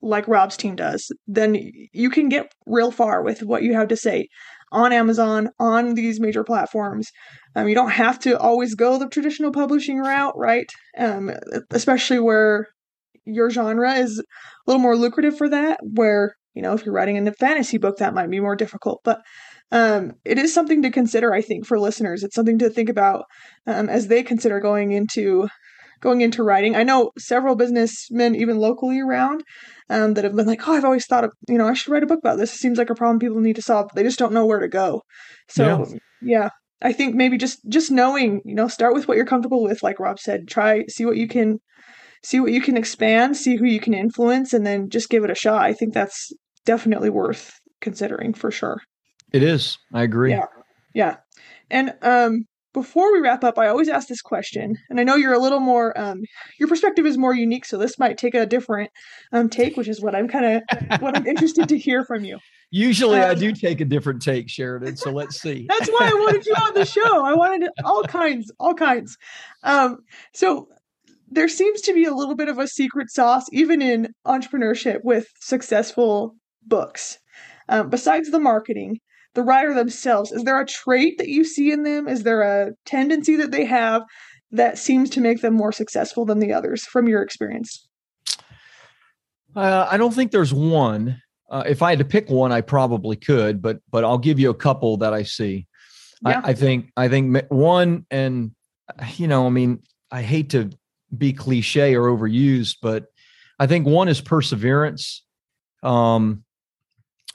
like 0.03 0.29
Rob's 0.29 0.57
team 0.57 0.77
does, 0.77 1.11
then 1.27 1.57
you 1.93 2.11
can 2.11 2.29
get 2.29 2.53
real 2.67 2.91
far 2.91 3.23
with 3.23 3.43
what 3.43 3.63
you 3.63 3.75
have 3.75 3.89
to 3.89 3.97
say 3.97 4.29
on 4.73 4.93
Amazon, 4.93 5.49
on 5.59 5.95
these 5.95 6.21
major 6.21 6.45
platforms. 6.45 7.09
Um, 7.55 7.69
you 7.69 7.75
don't 7.75 7.91
have 7.91 8.19
to 8.21 8.39
always 8.39 8.75
go 8.75 8.99
the 8.99 9.09
traditional 9.09 9.53
publishing 9.53 9.99
route, 9.99 10.35
right? 10.37 10.71
Um, 10.99 11.31
especially 11.71 12.19
where 12.19 12.67
your 13.25 13.51
genre 13.51 13.95
is 13.95 14.19
a 14.19 14.25
little 14.67 14.83
more 14.83 14.97
lucrative 14.97 15.37
for 15.37 15.49
that, 15.49 15.81
where, 15.83 16.35
you 16.55 16.63
know, 16.63 16.73
if 16.73 16.85
you're 16.85 16.95
writing 16.95 17.27
a 17.27 17.33
fantasy 17.33 17.79
book, 17.79 17.99
that 17.99 18.15
might 18.15 18.31
be 18.31 18.41
more 18.41 18.57
difficult. 18.57 19.01
But 19.05 19.21
um, 19.73 20.13
it 20.25 20.39
is 20.39 20.55
something 20.55 20.83
to 20.83 20.91
consider, 20.91 21.33
I 21.33 21.43
think, 21.43 21.67
for 21.67 21.79
listeners. 21.79 22.23
It's 22.23 22.35
something 22.35 22.59
to 22.59 22.71
think 22.71 22.89
about 22.89 23.25
um, 23.67 23.89
as 23.89 24.09
they 24.09 24.23
consider 24.23 24.61
going 24.61 24.93
into 24.93 25.49
going 26.01 26.21
into 26.21 26.43
writing. 26.43 26.77
I 26.77 26.83
know 26.83 27.11
several 27.19 27.57
businessmen, 27.57 28.35
even 28.35 28.59
locally 28.59 29.01
around, 29.01 29.43
um, 29.89 30.15
that 30.15 30.25
have 30.25 30.35
been 30.37 30.47
like, 30.47 30.67
oh, 30.67 30.75
I've 30.75 30.85
always 30.85 31.07
thought 31.07 31.25
of, 31.25 31.33
you 31.49 31.59
know, 31.59 31.67
I 31.67 31.75
should 31.75 31.93
write 31.93 32.03
a 32.03 32.07
book 32.07 32.19
about 32.19 32.39
this. 32.39 32.55
It 32.55 32.59
seems 32.59 32.79
like 32.79 32.91
a 32.91 32.95
problem 32.95 33.19
people 33.19 33.41
need 33.41 33.57
to 33.57 33.63
solve. 33.63 33.91
They 33.95 34.03
just 34.03 34.19
don't 34.19 34.33
know 34.33 34.47
where 34.47 34.61
to 34.61 34.69
go. 34.69 35.03
So, 35.49 35.87
yeah. 35.91 35.99
yeah. 36.23 36.49
I 36.83 36.93
think 36.93 37.15
maybe 37.15 37.39
just 37.39 37.59
just 37.69 37.91
knowing, 37.91 38.43
you 38.45 38.55
know, 38.55 38.69
start 38.69 38.95
with 38.95 39.09
what 39.09 39.17
you're 39.17 39.27
comfortable 39.27 39.63
with, 39.63 39.83
like 39.83 39.99
Rob 39.99 40.19
said. 40.19 40.47
Try 40.47 40.85
see 40.89 41.07
what 41.07 41.17
you 41.17 41.27
can 41.27 41.59
see 42.23 42.39
what 42.39 42.53
you 42.53 42.61
can 42.61 42.77
expand, 42.77 43.37
see 43.37 43.57
who 43.57 43.65
you 43.65 43.81
can 43.81 43.95
influence, 43.95 44.53
and 44.53 44.67
then 44.67 44.91
just 44.91 45.09
give 45.09 45.25
it 45.25 45.31
a 45.31 45.35
shot. 45.35 45.63
I 45.63 45.73
think 45.73 45.95
that's 45.95 46.33
definitely 46.67 47.09
worth 47.09 47.53
considering 47.81 48.35
for 48.35 48.51
sure. 48.51 48.81
It 49.33 49.43
is. 49.43 49.79
I 49.95 50.03
agree. 50.03 50.33
Yeah. 50.33 50.47
Yeah. 50.95 51.17
And 51.71 51.95
um 52.03 52.45
before 52.77 53.11
we 53.11 53.21
wrap 53.21 53.43
up, 53.43 53.59
I 53.59 53.69
always 53.69 53.89
ask 53.89 54.07
this 54.07 54.21
question, 54.21 54.77
and 54.91 55.01
I 55.01 55.03
know 55.03 55.17
you're 55.17 55.33
a 55.33 55.39
little 55.39 55.61
more, 55.61 55.99
um, 55.99 56.21
your 56.59 56.69
perspective 56.69 57.07
is 57.07 57.17
more 57.17 57.35
unique, 57.35 57.65
so 57.65 57.79
this 57.79 57.99
might 57.99 58.19
take 58.19 58.35
a 58.35 58.45
different 58.45 58.91
um, 59.33 59.49
take, 59.49 59.79
which 59.79 59.89
is 59.89 60.03
what 60.03 60.15
I'm 60.15 60.29
kind 60.29 60.45
of 60.71 61.01
what 61.01 61.17
I'm 61.17 61.27
interested 61.27 61.71
to 61.71 61.79
hear 61.79 62.05
from 62.05 62.23
you. 62.27 62.39
Usually, 62.71 63.19
um, 63.19 63.31
I 63.31 63.35
do 63.35 63.53
take 63.53 63.81
a 63.81 63.87
different 63.87 64.21
take, 64.21 64.51
Sheridan. 64.51 64.99
So 64.99 65.11
let's 65.11 65.41
see. 65.41 65.67
That's 65.71 65.89
why 65.89 66.11
I 66.11 66.13
wanted 66.13 66.45
you 66.45 66.53
on 66.53 66.75
the 66.75 66.85
show. 66.97 67.25
I 67.25 67.33
wanted 67.33 67.71
all 67.83 68.03
kinds, 68.03 68.53
all 68.61 68.75
kinds. 68.75 69.17
Um, 69.63 70.01
so 70.35 70.69
there 71.31 71.49
seems 71.49 71.81
to 71.81 71.95
be 71.95 72.05
a 72.05 72.15
little 72.15 72.37
bit 72.37 72.51
of 72.51 72.59
a 72.59 72.69
secret 72.69 73.11
sauce, 73.11 73.47
even 73.53 73.81
in 73.81 74.13
entrepreneurship, 74.27 74.99
with 75.03 75.29
successful 75.41 76.37
books. 76.63 77.19
Um, 77.71 77.89
besides 77.89 78.31
the 78.31 78.39
marketing, 78.39 78.99
the 79.37 79.43
writer 79.43 79.73
themselves? 79.73 80.33
Is 80.33 80.43
there 80.43 80.61
a 80.61 80.67
trait 80.67 81.19
that 81.19 81.29
you 81.29 81.45
see 81.45 81.71
in 81.71 81.85
them? 81.85 82.09
Is 82.09 82.25
there 82.25 82.43
a 82.43 82.73
tendency 82.85 83.37
that 83.37 83.53
they 83.53 83.65
have 83.65 84.03
that 84.51 84.79
seems 84.79 85.11
to 85.11 85.21
make 85.21 85.43
them 85.43 85.55
more 85.55 85.73
successful 85.73 86.25
than 86.25 86.41
the 86.41 86.53
others 86.53 86.85
from 86.85 87.07
your 87.07 87.23
experience? 87.23 87.87
Uh, 89.55 89.87
i 89.91 89.97
don't 89.97 90.13
think 90.13 90.33
there's 90.33 90.53
one. 90.53 91.21
Uh, 91.49 91.63
if 91.67 91.81
i 91.81 91.91
had 91.91 91.99
to 91.99 92.05
pick 92.05 92.29
one 92.29 92.51
i 92.51 92.61
probably 92.61 93.15
could 93.15 93.63
but 93.63 93.79
but 93.93 94.03
i'll 94.03 94.19
give 94.19 94.41
you 94.41 94.51
a 94.51 94.55
couple 94.55 94.97
that 94.97 95.15
i 95.15 95.23
see. 95.23 95.67
Yeah. 96.27 96.41
I, 96.45 96.51
I 96.51 96.55
think 96.55 96.91
i 96.97 97.09
think 97.09 97.45
one 97.51 98.05
and 98.11 98.51
you 99.15 99.29
know 99.29 99.47
i 99.47 99.51
mean 99.51 99.83
i 100.11 100.23
hate 100.23 100.51
to 100.51 100.71
be 101.17 101.33
cliche 101.33 101.95
or 101.95 102.09
overused 102.09 102.79
but 102.83 103.07
i 103.61 103.67
think 103.67 103.87
one 103.87 104.09
is 104.09 104.21
perseverance. 104.21 105.23
Um 105.83 106.45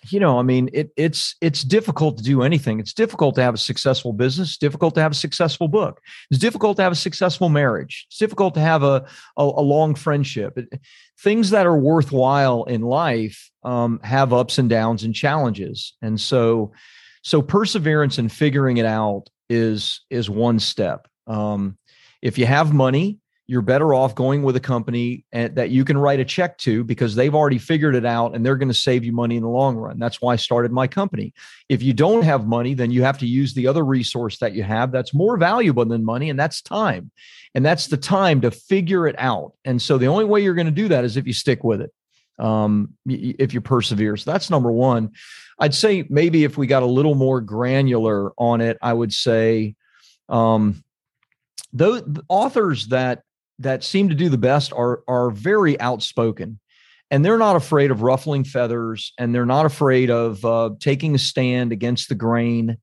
you 0.09 0.19
know, 0.19 0.39
I 0.39 0.41
mean, 0.41 0.69
it, 0.73 0.91
it's 0.95 1.35
it's 1.41 1.63
difficult 1.63 2.17
to 2.17 2.23
do 2.23 2.41
anything. 2.41 2.79
It's 2.79 2.93
difficult 2.93 3.35
to 3.35 3.43
have 3.43 3.53
a 3.53 3.57
successful 3.57 4.13
business. 4.13 4.57
difficult 4.57 4.95
to 4.95 5.01
have 5.01 5.11
a 5.11 5.15
successful 5.15 5.67
book. 5.67 6.01
It's 6.29 6.39
difficult 6.39 6.77
to 6.77 6.83
have 6.83 6.91
a 6.91 6.95
successful 6.95 7.49
marriage. 7.49 8.05
It's 8.09 8.17
difficult 8.17 8.55
to 8.55 8.59
have 8.61 8.83
a 8.83 9.05
a, 9.37 9.43
a 9.43 9.61
long 9.61 9.95
friendship. 9.95 10.57
It, 10.57 10.81
things 11.19 11.51
that 11.51 11.67
are 11.67 11.77
worthwhile 11.77 12.63
in 12.63 12.81
life 12.81 13.51
um, 13.63 13.99
have 14.03 14.33
ups 14.33 14.57
and 14.57 14.69
downs 14.69 15.03
and 15.03 15.13
challenges. 15.13 15.93
And 16.01 16.19
so, 16.19 16.71
so 17.21 17.41
perseverance 17.41 18.17
and 18.17 18.31
figuring 18.31 18.77
it 18.77 18.85
out 18.85 19.25
is 19.49 20.01
is 20.09 20.29
one 20.29 20.59
step. 20.59 21.07
Um, 21.27 21.77
if 22.21 22.37
you 22.37 22.45
have 22.45 22.73
money, 22.73 23.19
you're 23.51 23.61
better 23.61 23.93
off 23.93 24.15
going 24.15 24.43
with 24.43 24.55
a 24.55 24.61
company 24.61 25.25
that 25.33 25.71
you 25.71 25.83
can 25.83 25.97
write 25.97 26.21
a 26.21 26.23
check 26.23 26.57
to 26.57 26.85
because 26.85 27.15
they've 27.15 27.35
already 27.35 27.57
figured 27.57 27.95
it 27.95 28.05
out 28.05 28.33
and 28.33 28.45
they're 28.45 28.55
going 28.55 28.69
to 28.69 28.73
save 28.73 29.03
you 29.03 29.11
money 29.11 29.35
in 29.35 29.43
the 29.43 29.49
long 29.49 29.75
run. 29.75 29.99
That's 29.99 30.21
why 30.21 30.31
I 30.31 30.35
started 30.37 30.71
my 30.71 30.87
company. 30.87 31.33
If 31.67 31.83
you 31.83 31.91
don't 31.91 32.23
have 32.23 32.47
money, 32.47 32.75
then 32.75 32.91
you 32.91 33.03
have 33.03 33.17
to 33.17 33.27
use 33.27 33.53
the 33.53 33.67
other 33.67 33.83
resource 33.83 34.37
that 34.37 34.53
you 34.53 34.63
have 34.63 34.93
that's 34.93 35.13
more 35.13 35.35
valuable 35.35 35.83
than 35.83 36.05
money, 36.05 36.29
and 36.29 36.39
that's 36.39 36.61
time. 36.61 37.11
And 37.53 37.65
that's 37.65 37.87
the 37.87 37.97
time 37.97 38.39
to 38.39 38.51
figure 38.51 39.05
it 39.05 39.17
out. 39.17 39.51
And 39.65 39.81
so 39.81 39.97
the 39.97 40.07
only 40.07 40.23
way 40.23 40.39
you're 40.39 40.53
going 40.53 40.67
to 40.67 40.71
do 40.71 40.87
that 40.87 41.03
is 41.03 41.17
if 41.17 41.27
you 41.27 41.33
stick 41.33 41.61
with 41.61 41.81
it, 41.81 41.91
um, 42.39 42.93
if 43.05 43.53
you 43.53 43.59
persevere. 43.59 44.15
So 44.15 44.31
that's 44.31 44.49
number 44.49 44.71
one. 44.71 45.11
I'd 45.59 45.75
say 45.75 46.05
maybe 46.09 46.45
if 46.45 46.57
we 46.57 46.67
got 46.67 46.83
a 46.83 46.85
little 46.85 47.15
more 47.15 47.41
granular 47.41 48.31
on 48.37 48.61
it, 48.61 48.77
I 48.81 48.93
would 48.93 49.11
say 49.11 49.75
um, 50.29 50.85
those 51.73 52.01
authors 52.29 52.87
that 52.87 53.23
that 53.61 53.83
seem 53.83 54.09
to 54.09 54.15
do 54.15 54.29
the 54.29 54.37
best 54.37 54.73
are 54.73 55.03
are 55.07 55.31
very 55.31 55.79
outspoken. 55.79 56.59
And 57.09 57.25
they're 57.25 57.37
not 57.37 57.57
afraid 57.57 57.91
of 57.91 58.03
ruffling 58.03 58.45
feathers 58.45 59.13
and 59.17 59.35
they're 59.35 59.45
not 59.45 59.65
afraid 59.65 60.09
of 60.09 60.43
uh, 60.45 60.69
taking 60.79 61.13
a 61.13 61.19
stand 61.19 61.73
against 61.73 62.07
the 62.07 62.15
grain 62.15 62.77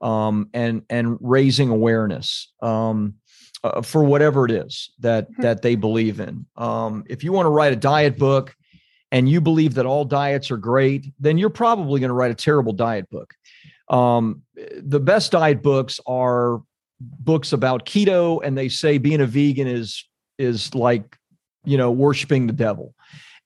um, 0.00 0.48
and 0.54 0.82
and 0.88 1.18
raising 1.20 1.68
awareness 1.68 2.52
um, 2.62 3.14
uh, 3.62 3.82
for 3.82 4.02
whatever 4.02 4.44
it 4.46 4.50
is 4.50 4.90
that 5.00 5.30
mm-hmm. 5.30 5.42
that 5.42 5.62
they 5.62 5.74
believe 5.74 6.20
in. 6.20 6.46
Um, 6.56 7.04
if 7.08 7.22
you 7.22 7.32
want 7.32 7.46
to 7.46 7.50
write 7.50 7.72
a 7.72 7.76
diet 7.76 8.18
book 8.18 8.54
and 9.12 9.28
you 9.28 9.40
believe 9.40 9.74
that 9.74 9.86
all 9.86 10.04
diets 10.04 10.50
are 10.50 10.56
great 10.56 11.12
then 11.20 11.38
you're 11.38 11.50
probably 11.50 12.00
going 12.00 12.08
to 12.08 12.14
write 12.14 12.30
a 12.30 12.34
terrible 12.34 12.72
diet 12.72 13.08
book. 13.10 13.34
Um, 13.88 14.42
the 14.54 15.00
best 15.00 15.32
diet 15.32 15.62
books 15.62 16.00
are 16.06 16.62
books 16.98 17.52
about 17.52 17.84
keto 17.84 18.40
and 18.42 18.56
they 18.56 18.68
say 18.68 18.98
being 18.98 19.20
a 19.20 19.26
vegan 19.26 19.66
is 19.66 20.08
is 20.38 20.74
like 20.74 21.16
you 21.64 21.76
know 21.76 21.90
worshiping 21.90 22.46
the 22.46 22.52
devil 22.52 22.94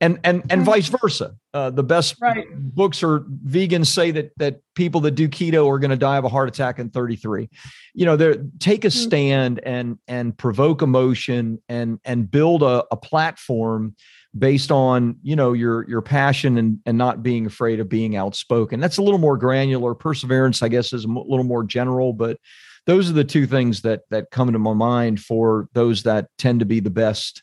and 0.01 0.19
and 0.25 0.43
and 0.43 0.63
mm-hmm. 0.63 0.65
vice 0.65 0.89
versa 0.89 1.35
uh, 1.53 1.71
the 1.71 1.83
best 1.83 2.17
right. 2.21 2.47
books 2.55 3.03
are 3.03 3.21
vegans 3.47 3.87
say 3.87 4.11
that 4.11 4.31
that 4.37 4.61
people 4.75 5.01
that 5.01 5.13
do 5.13 5.29
keto 5.29 5.69
are 5.69 5.79
going 5.79 5.91
to 5.91 5.97
die 5.97 6.17
of 6.17 6.25
a 6.25 6.29
heart 6.29 6.49
attack 6.49 6.79
in 6.79 6.91
33 6.91 7.49
you 7.95 8.07
know 8.07 8.17
they 8.17 8.39
take 8.59 8.85
a 8.85 8.89
mm-hmm. 8.89 8.99
stand 8.99 9.61
and 9.61 9.99
and 10.09 10.37
provoke 10.37 10.83
emotion 10.83 11.61
and 11.69 11.99
and 12.05 12.31
build 12.31 12.63
a, 12.63 12.85
a 12.91 12.97
platform 12.97 13.95
based 14.39 14.71
on 14.71 15.17
you 15.23 15.35
know 15.35 15.53
your 15.53 15.89
your 15.89 16.03
passion 16.03 16.57
and 16.57 16.79
and 16.87 16.97
not 16.97 17.23
being 17.23 17.47
afraid 17.47 17.81
of 17.81 17.89
being 17.89 18.17
outspoken 18.17 18.79
that's 18.79 18.99
a 18.99 19.03
little 19.03 19.19
more 19.19 19.37
granular 19.37 19.95
perseverance 19.95 20.63
i 20.63 20.69
guess 20.69 20.93
is 20.93 21.05
a 21.05 21.09
little 21.09 21.45
more 21.45 21.65
general 21.65 22.13
but 22.13 22.39
those 22.87 23.11
are 23.11 23.15
the 23.15 23.25
two 23.25 23.47
things 23.47 23.83
that 23.83 24.03
that 24.11 24.31
come 24.31 24.49
into 24.49 24.59
my 24.59 24.75
mind 24.75 25.21
for 25.21 25.69
those 25.73 26.03
that 26.05 26.27
tend 26.39 26.61
to 26.61 26.67
be 26.67 26.81
the 26.81 26.91
best 26.91 27.43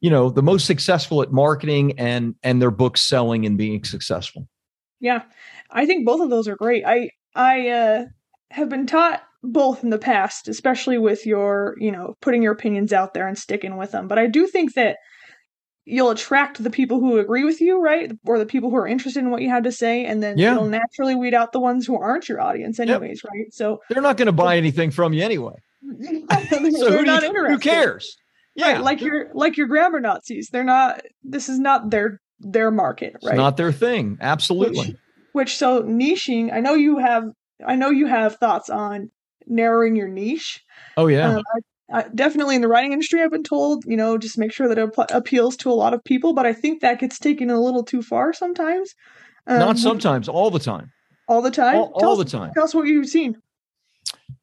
you 0.00 0.10
know 0.10 0.30
the 0.30 0.42
most 0.42 0.66
successful 0.66 1.22
at 1.22 1.32
marketing 1.32 1.98
and 1.98 2.34
and 2.42 2.60
their 2.60 2.70
books 2.70 3.02
selling 3.02 3.46
and 3.46 3.56
being 3.56 3.84
successful. 3.84 4.48
Yeah 5.00 5.22
i 5.70 5.86
think 5.86 6.06
both 6.06 6.20
of 6.20 6.30
those 6.30 6.48
are 6.48 6.56
great. 6.56 6.84
I 6.84 7.10
i 7.34 7.68
uh 7.68 8.04
have 8.50 8.68
been 8.68 8.86
taught 8.86 9.22
both 9.42 9.82
in 9.82 9.90
the 9.90 9.98
past 9.98 10.48
especially 10.48 10.98
with 10.98 11.26
your 11.26 11.76
you 11.78 11.92
know 11.92 12.14
putting 12.20 12.42
your 12.42 12.52
opinions 12.52 12.92
out 12.92 13.14
there 13.14 13.26
and 13.26 13.38
sticking 13.38 13.76
with 13.76 13.92
them. 13.92 14.08
But 14.08 14.18
i 14.18 14.26
do 14.26 14.46
think 14.46 14.74
that 14.74 14.98
you'll 15.84 16.10
attract 16.10 16.62
the 16.62 16.70
people 16.70 17.00
who 17.00 17.18
agree 17.18 17.44
with 17.44 17.60
you, 17.60 17.80
right? 17.80 18.12
Or 18.24 18.38
the 18.38 18.46
people 18.46 18.70
who 18.70 18.76
are 18.76 18.86
interested 18.86 19.20
in 19.20 19.30
what 19.30 19.42
you 19.42 19.50
have 19.50 19.64
to 19.64 19.72
say, 19.72 20.04
and 20.04 20.22
then 20.22 20.38
yeah. 20.38 20.54
you'll 20.54 20.66
naturally 20.66 21.14
weed 21.14 21.34
out 21.34 21.52
the 21.52 21.60
ones 21.60 21.86
who 21.86 21.96
aren't 21.96 22.28
your 22.28 22.40
audience, 22.40 22.80
anyways, 22.80 23.22
yep. 23.22 23.30
right? 23.32 23.52
So 23.52 23.80
they're 23.90 24.02
not 24.02 24.16
going 24.16 24.26
to 24.26 24.32
buy 24.32 24.56
anything 24.56 24.90
from 24.90 25.12
you 25.12 25.22
anyway. 25.22 25.54
so 26.02 26.58
who, 26.58 27.04
you, 27.04 27.46
who 27.46 27.58
cares? 27.58 28.16
Yeah, 28.54 28.72
right, 28.72 28.80
like 28.80 29.00
your 29.00 29.30
like 29.34 29.56
your 29.56 29.66
grammar 29.66 30.00
Nazis. 30.00 30.48
They're 30.50 30.64
not. 30.64 31.02
This 31.22 31.48
is 31.48 31.58
not 31.58 31.90
their 31.90 32.20
their 32.38 32.70
market, 32.70 33.14
right? 33.22 33.32
It's 33.32 33.36
not 33.36 33.56
their 33.56 33.72
thing. 33.72 34.16
Absolutely. 34.20 34.88
Which, 34.88 34.96
which 35.32 35.56
so 35.56 35.82
niching. 35.82 36.52
I 36.52 36.60
know 36.60 36.74
you 36.74 36.98
have. 36.98 37.24
I 37.66 37.76
know 37.76 37.90
you 37.90 38.06
have 38.06 38.36
thoughts 38.36 38.70
on 38.70 39.10
narrowing 39.46 39.96
your 39.96 40.08
niche. 40.08 40.64
Oh 40.96 41.08
yeah. 41.08 41.36
Um, 41.36 41.42
uh, 41.92 42.04
definitely 42.14 42.56
in 42.56 42.62
the 42.62 42.68
writing 42.68 42.92
industry, 42.92 43.22
I've 43.22 43.30
been 43.30 43.42
told, 43.42 43.84
you 43.86 43.96
know, 43.96 44.16
just 44.16 44.38
make 44.38 44.52
sure 44.52 44.68
that 44.68 44.78
it 44.78 44.90
appeals 45.10 45.56
to 45.58 45.70
a 45.70 45.74
lot 45.74 45.94
of 45.94 46.02
people. 46.02 46.32
But 46.32 46.46
I 46.46 46.52
think 46.52 46.80
that 46.80 47.00
gets 47.00 47.18
taken 47.18 47.50
a 47.50 47.60
little 47.60 47.84
too 47.84 48.02
far 48.02 48.32
sometimes. 48.32 48.94
Um, 49.46 49.58
Not 49.58 49.78
sometimes, 49.78 50.28
all 50.28 50.50
the 50.50 50.58
time. 50.58 50.90
All 51.28 51.42
the 51.42 51.50
time. 51.50 51.76
All, 51.76 51.92
all 51.94 52.12
us, 52.12 52.18
the 52.18 52.38
time. 52.38 52.52
Tell 52.54 52.64
us 52.64 52.74
what 52.74 52.86
you've 52.86 53.08
seen. 53.08 53.36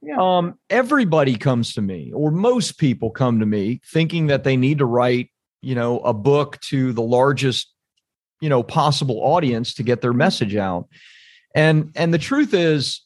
Yeah. 0.02 0.18
Um, 0.20 0.60
everybody 0.70 1.36
comes 1.36 1.74
to 1.74 1.82
me, 1.82 2.12
or 2.14 2.32
most 2.32 2.78
people 2.78 3.12
come 3.12 3.40
to 3.40 3.46
me, 3.46 3.82
thinking 3.86 4.28
that 4.28 4.44
they 4.44 4.58
need 4.58 4.80
to 4.80 4.86
write, 4.86 5.30
you 5.62 5.76
know, 5.76 6.00
a 6.00 6.14
book 6.14 6.60
to 6.62 6.92
the 6.94 7.04
largest, 7.04 7.72
you 8.40 8.50
know, 8.50 8.64
possible 8.64 9.20
audience 9.24 9.74
to 9.76 9.84
get 9.84 10.02
their 10.02 10.14
message 10.14 10.56
out. 10.56 10.88
And 11.54 11.92
and 11.96 12.14
the 12.14 12.18
truth 12.18 12.54
is, 12.54 13.02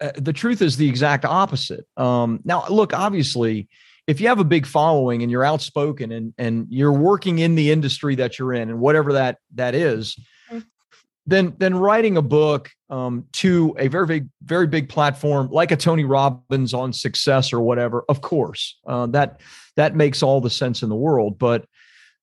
uh, 0.00 0.12
the 0.16 0.32
truth 0.32 0.62
is 0.62 0.76
the 0.76 0.88
exact 0.88 1.24
opposite. 1.24 1.86
Um, 1.96 2.40
now, 2.44 2.64
look, 2.68 2.92
obviously, 2.94 3.68
if 4.06 4.20
you 4.20 4.28
have 4.28 4.40
a 4.40 4.44
big 4.44 4.66
following 4.66 5.22
and 5.22 5.30
you're 5.30 5.44
outspoken 5.44 6.10
and 6.12 6.34
and 6.38 6.66
you're 6.70 6.92
working 6.92 7.38
in 7.38 7.54
the 7.54 7.70
industry 7.70 8.14
that 8.16 8.38
you're 8.38 8.52
in 8.52 8.70
and 8.70 8.80
whatever 8.80 9.12
that 9.12 9.38
that 9.54 9.74
is, 9.74 10.16
mm. 10.50 10.64
then 11.26 11.54
then 11.58 11.74
writing 11.74 12.16
a 12.16 12.22
book 12.22 12.70
um, 12.88 13.26
to 13.32 13.74
a 13.78 13.88
very 13.88 14.06
big 14.06 14.28
very 14.42 14.66
big 14.66 14.88
platform 14.88 15.48
like 15.50 15.70
a 15.70 15.76
Tony 15.76 16.04
Robbins 16.04 16.74
on 16.74 16.92
Success 16.92 17.52
or 17.52 17.60
whatever, 17.60 18.04
of 18.08 18.20
course, 18.20 18.78
uh, 18.86 19.06
that 19.06 19.40
that 19.76 19.94
makes 19.94 20.22
all 20.22 20.40
the 20.40 20.50
sense 20.50 20.82
in 20.82 20.88
the 20.88 20.96
world. 20.96 21.38
But 21.38 21.66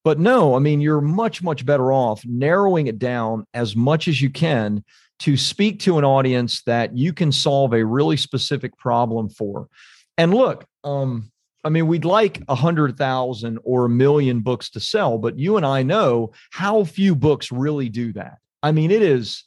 but 0.04 0.20
no, 0.20 0.56
I 0.56 0.60
mean, 0.60 0.82
you're 0.82 1.02
much 1.02 1.44
much 1.44 1.66
better 1.66 1.92
off 1.92 2.24
narrowing 2.26 2.88
it 2.88 3.00
down 3.00 3.46
as 3.54 3.76
much 3.76 4.08
as 4.08 4.22
you 4.22 4.30
can 4.30 4.84
to 5.20 5.36
speak 5.36 5.80
to 5.82 5.98
an 5.98 6.06
audience 6.06 6.62
that 6.64 6.96
you 6.96 7.12
can 7.12 7.32
solve 7.32 7.74
a 7.74 7.86
really 7.86 8.18
specific 8.18 8.78
problem 8.78 9.30
for. 9.30 9.68
And 10.18 10.34
look, 10.34 10.66
um, 10.84 11.32
I 11.64 11.70
mean, 11.70 11.88
we'd 11.88 12.06
like 12.06 12.42
a 12.48 12.56
hundred 12.56 12.98
thousand 12.98 13.60
or 13.64 13.86
a 13.86 13.90
million 13.90 14.42
books 14.42 14.70
to 14.72 14.80
sell, 14.80 15.18
but 15.18 15.38
you 15.38 15.58
and 15.58 15.66
I 15.66 15.84
know 15.84 16.32
how 16.52 16.84
few 16.84 17.16
books 17.16 17.52
really 17.52 17.90
do 17.90 18.14
that. 18.14 18.38
I 18.64 18.72
mean, 18.72 18.92
it 18.92 19.02
is. 19.02 19.44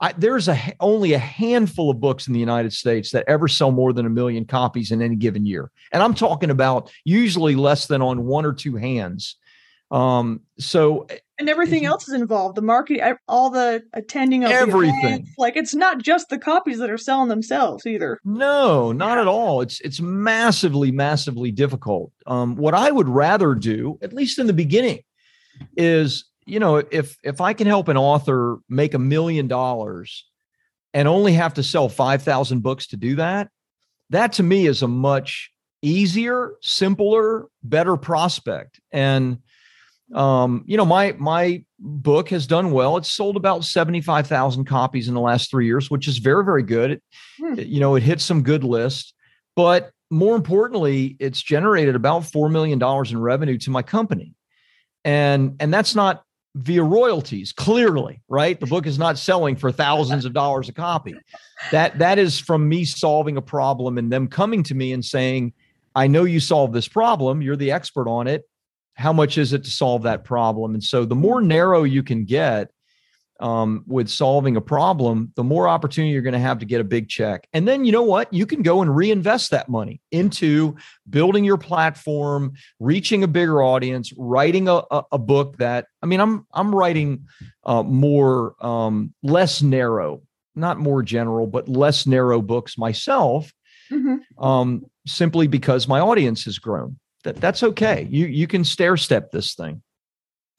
I, 0.00 0.12
there's 0.12 0.48
a 0.48 0.58
only 0.80 1.12
a 1.12 1.18
handful 1.18 1.90
of 1.90 2.00
books 2.00 2.26
in 2.26 2.32
the 2.32 2.40
United 2.40 2.72
States 2.72 3.10
that 3.10 3.26
ever 3.28 3.48
sell 3.48 3.70
more 3.70 3.92
than 3.92 4.06
a 4.06 4.10
million 4.10 4.46
copies 4.46 4.90
in 4.90 5.02
any 5.02 5.16
given 5.16 5.44
year, 5.44 5.70
and 5.92 6.02
I'm 6.02 6.14
talking 6.14 6.50
about 6.50 6.90
usually 7.04 7.54
less 7.54 7.86
than 7.86 8.00
on 8.00 8.24
one 8.24 8.46
or 8.46 8.54
two 8.54 8.76
hands. 8.76 9.36
Um, 9.90 10.42
so 10.58 11.06
and 11.38 11.48
everything 11.48 11.84
else 11.84 12.06
is 12.06 12.14
involved 12.14 12.56
the 12.56 12.62
market 12.62 13.18
all 13.26 13.50
the 13.50 13.82
attending 13.92 14.44
of 14.44 14.52
everything. 14.52 15.26
like 15.36 15.56
it's 15.56 15.74
not 15.74 15.98
just 15.98 16.28
the 16.28 16.38
copies 16.38 16.78
that 16.78 16.90
are 16.90 16.98
selling 16.98 17.28
themselves 17.28 17.86
either. 17.86 18.20
No 18.24 18.92
not 18.92 19.16
yeah. 19.16 19.22
at 19.22 19.26
all. 19.26 19.60
It's 19.60 19.80
it's 19.80 20.00
massively 20.00 20.92
massively 20.92 21.50
difficult. 21.50 22.12
Um, 22.26 22.54
what 22.56 22.74
i 22.74 22.90
would 22.90 23.08
rather 23.08 23.54
do 23.54 23.98
at 24.02 24.12
least 24.12 24.38
in 24.38 24.46
the 24.46 24.52
beginning 24.52 25.00
is 25.76 26.24
you 26.46 26.60
know 26.60 26.76
if 26.76 27.16
if 27.24 27.40
i 27.40 27.52
can 27.52 27.66
help 27.66 27.88
an 27.88 27.96
author 27.96 28.58
make 28.68 28.94
a 28.94 28.98
million 28.98 29.48
dollars 29.48 30.24
and 30.94 31.08
only 31.08 31.32
have 31.32 31.54
to 31.54 31.62
sell 31.62 31.88
5000 31.88 32.62
books 32.62 32.86
to 32.88 32.96
do 32.96 33.16
that 33.16 33.48
that 34.10 34.34
to 34.34 34.42
me 34.42 34.66
is 34.66 34.82
a 34.82 34.88
much 34.88 35.50
easier 35.82 36.52
simpler 36.60 37.46
better 37.62 37.96
prospect. 37.96 38.80
And 38.92 39.38
um, 40.14 40.64
you 40.66 40.76
know, 40.76 40.84
my 40.84 41.12
my 41.18 41.64
book 41.78 42.30
has 42.30 42.46
done 42.46 42.72
well. 42.72 42.96
It's 42.96 43.10
sold 43.10 43.36
about 43.36 43.64
seventy 43.64 44.00
five 44.00 44.26
thousand 44.26 44.64
copies 44.64 45.08
in 45.08 45.14
the 45.14 45.20
last 45.20 45.50
three 45.50 45.66
years, 45.66 45.90
which 45.90 46.08
is 46.08 46.18
very 46.18 46.44
very 46.44 46.62
good. 46.62 46.92
It, 46.92 47.02
hmm. 47.38 47.54
You 47.58 47.80
know, 47.80 47.94
it 47.94 48.02
hit 48.02 48.20
some 48.20 48.42
good 48.42 48.64
lists, 48.64 49.14
but 49.54 49.90
more 50.10 50.34
importantly, 50.34 51.16
it's 51.20 51.40
generated 51.40 51.94
about 51.94 52.24
four 52.24 52.48
million 52.48 52.78
dollars 52.78 53.12
in 53.12 53.20
revenue 53.20 53.58
to 53.58 53.70
my 53.70 53.82
company, 53.82 54.34
and 55.04 55.56
and 55.60 55.72
that's 55.72 55.94
not 55.94 56.24
via 56.56 56.82
royalties. 56.82 57.52
Clearly, 57.52 58.20
right? 58.28 58.58
The 58.58 58.66
book 58.66 58.86
is 58.86 58.98
not 58.98 59.16
selling 59.16 59.54
for 59.54 59.70
thousands 59.70 60.24
of 60.24 60.32
dollars 60.32 60.68
a 60.68 60.72
copy. 60.72 61.14
That 61.70 61.98
that 62.00 62.18
is 62.18 62.40
from 62.40 62.68
me 62.68 62.84
solving 62.84 63.36
a 63.36 63.42
problem 63.42 63.96
and 63.96 64.12
them 64.12 64.26
coming 64.26 64.64
to 64.64 64.74
me 64.74 64.92
and 64.92 65.04
saying, 65.04 65.52
"I 65.94 66.08
know 66.08 66.24
you 66.24 66.40
solved 66.40 66.72
this 66.72 66.88
problem. 66.88 67.42
You're 67.42 67.54
the 67.54 67.70
expert 67.70 68.08
on 68.08 68.26
it." 68.26 68.42
How 68.94 69.12
much 69.12 69.38
is 69.38 69.52
it 69.52 69.64
to 69.64 69.70
solve 69.70 70.02
that 70.02 70.24
problem? 70.24 70.74
And 70.74 70.84
so 70.84 71.04
the 71.04 71.14
more 71.14 71.40
narrow 71.40 71.84
you 71.84 72.02
can 72.02 72.24
get 72.24 72.70
um, 73.40 73.84
with 73.86 74.08
solving 74.08 74.56
a 74.56 74.60
problem, 74.60 75.32
the 75.34 75.42
more 75.42 75.66
opportunity 75.66 76.12
you're 76.12 76.22
going 76.22 76.34
to 76.34 76.38
have 76.38 76.58
to 76.58 76.66
get 76.66 76.80
a 76.80 76.84
big 76.84 77.08
check. 77.08 77.48
And 77.52 77.66
then 77.66 77.84
you 77.84 77.92
know 77.92 78.02
what? 78.02 78.32
You 78.32 78.44
can 78.46 78.62
go 78.62 78.82
and 78.82 78.94
reinvest 78.94 79.50
that 79.50 79.68
money 79.68 80.00
into 80.12 80.76
building 81.08 81.44
your 81.44 81.56
platform, 81.56 82.52
reaching 82.78 83.24
a 83.24 83.28
bigger 83.28 83.62
audience, 83.62 84.12
writing 84.16 84.68
a, 84.68 84.82
a, 84.90 85.02
a 85.12 85.18
book 85.18 85.56
that 85.56 85.86
I 86.02 86.06
mean, 86.06 86.20
I'm 86.20 86.46
I'm 86.52 86.74
writing 86.74 87.26
uh, 87.64 87.82
more 87.82 88.54
um, 88.64 89.14
less 89.22 89.62
narrow, 89.62 90.22
not 90.54 90.78
more 90.78 91.02
general, 91.02 91.46
but 91.46 91.66
less 91.66 92.06
narrow 92.06 92.42
books 92.42 92.76
myself, 92.76 93.50
mm-hmm. 93.90 94.44
um, 94.44 94.84
simply 95.06 95.46
because 95.46 95.88
my 95.88 96.00
audience 96.00 96.44
has 96.44 96.58
grown 96.58 96.98
that 97.24 97.36
that's 97.36 97.62
okay. 97.62 98.06
You 98.10 98.26
you 98.26 98.46
can 98.46 98.64
stair 98.64 98.96
step 98.96 99.30
this 99.30 99.54
thing. 99.54 99.82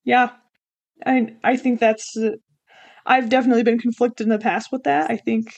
Yeah, 0.04 0.32
I 1.06 1.36
I 1.44 1.58
think 1.58 1.80
that's. 1.80 2.16
Uh, 2.18 2.32
I've 3.06 3.30
definitely 3.30 3.64
been 3.64 3.80
conflicted 3.80 4.26
in 4.26 4.30
the 4.30 4.38
past 4.38 4.72
with 4.72 4.84
that. 4.84 5.10
I 5.10 5.18
think, 5.18 5.54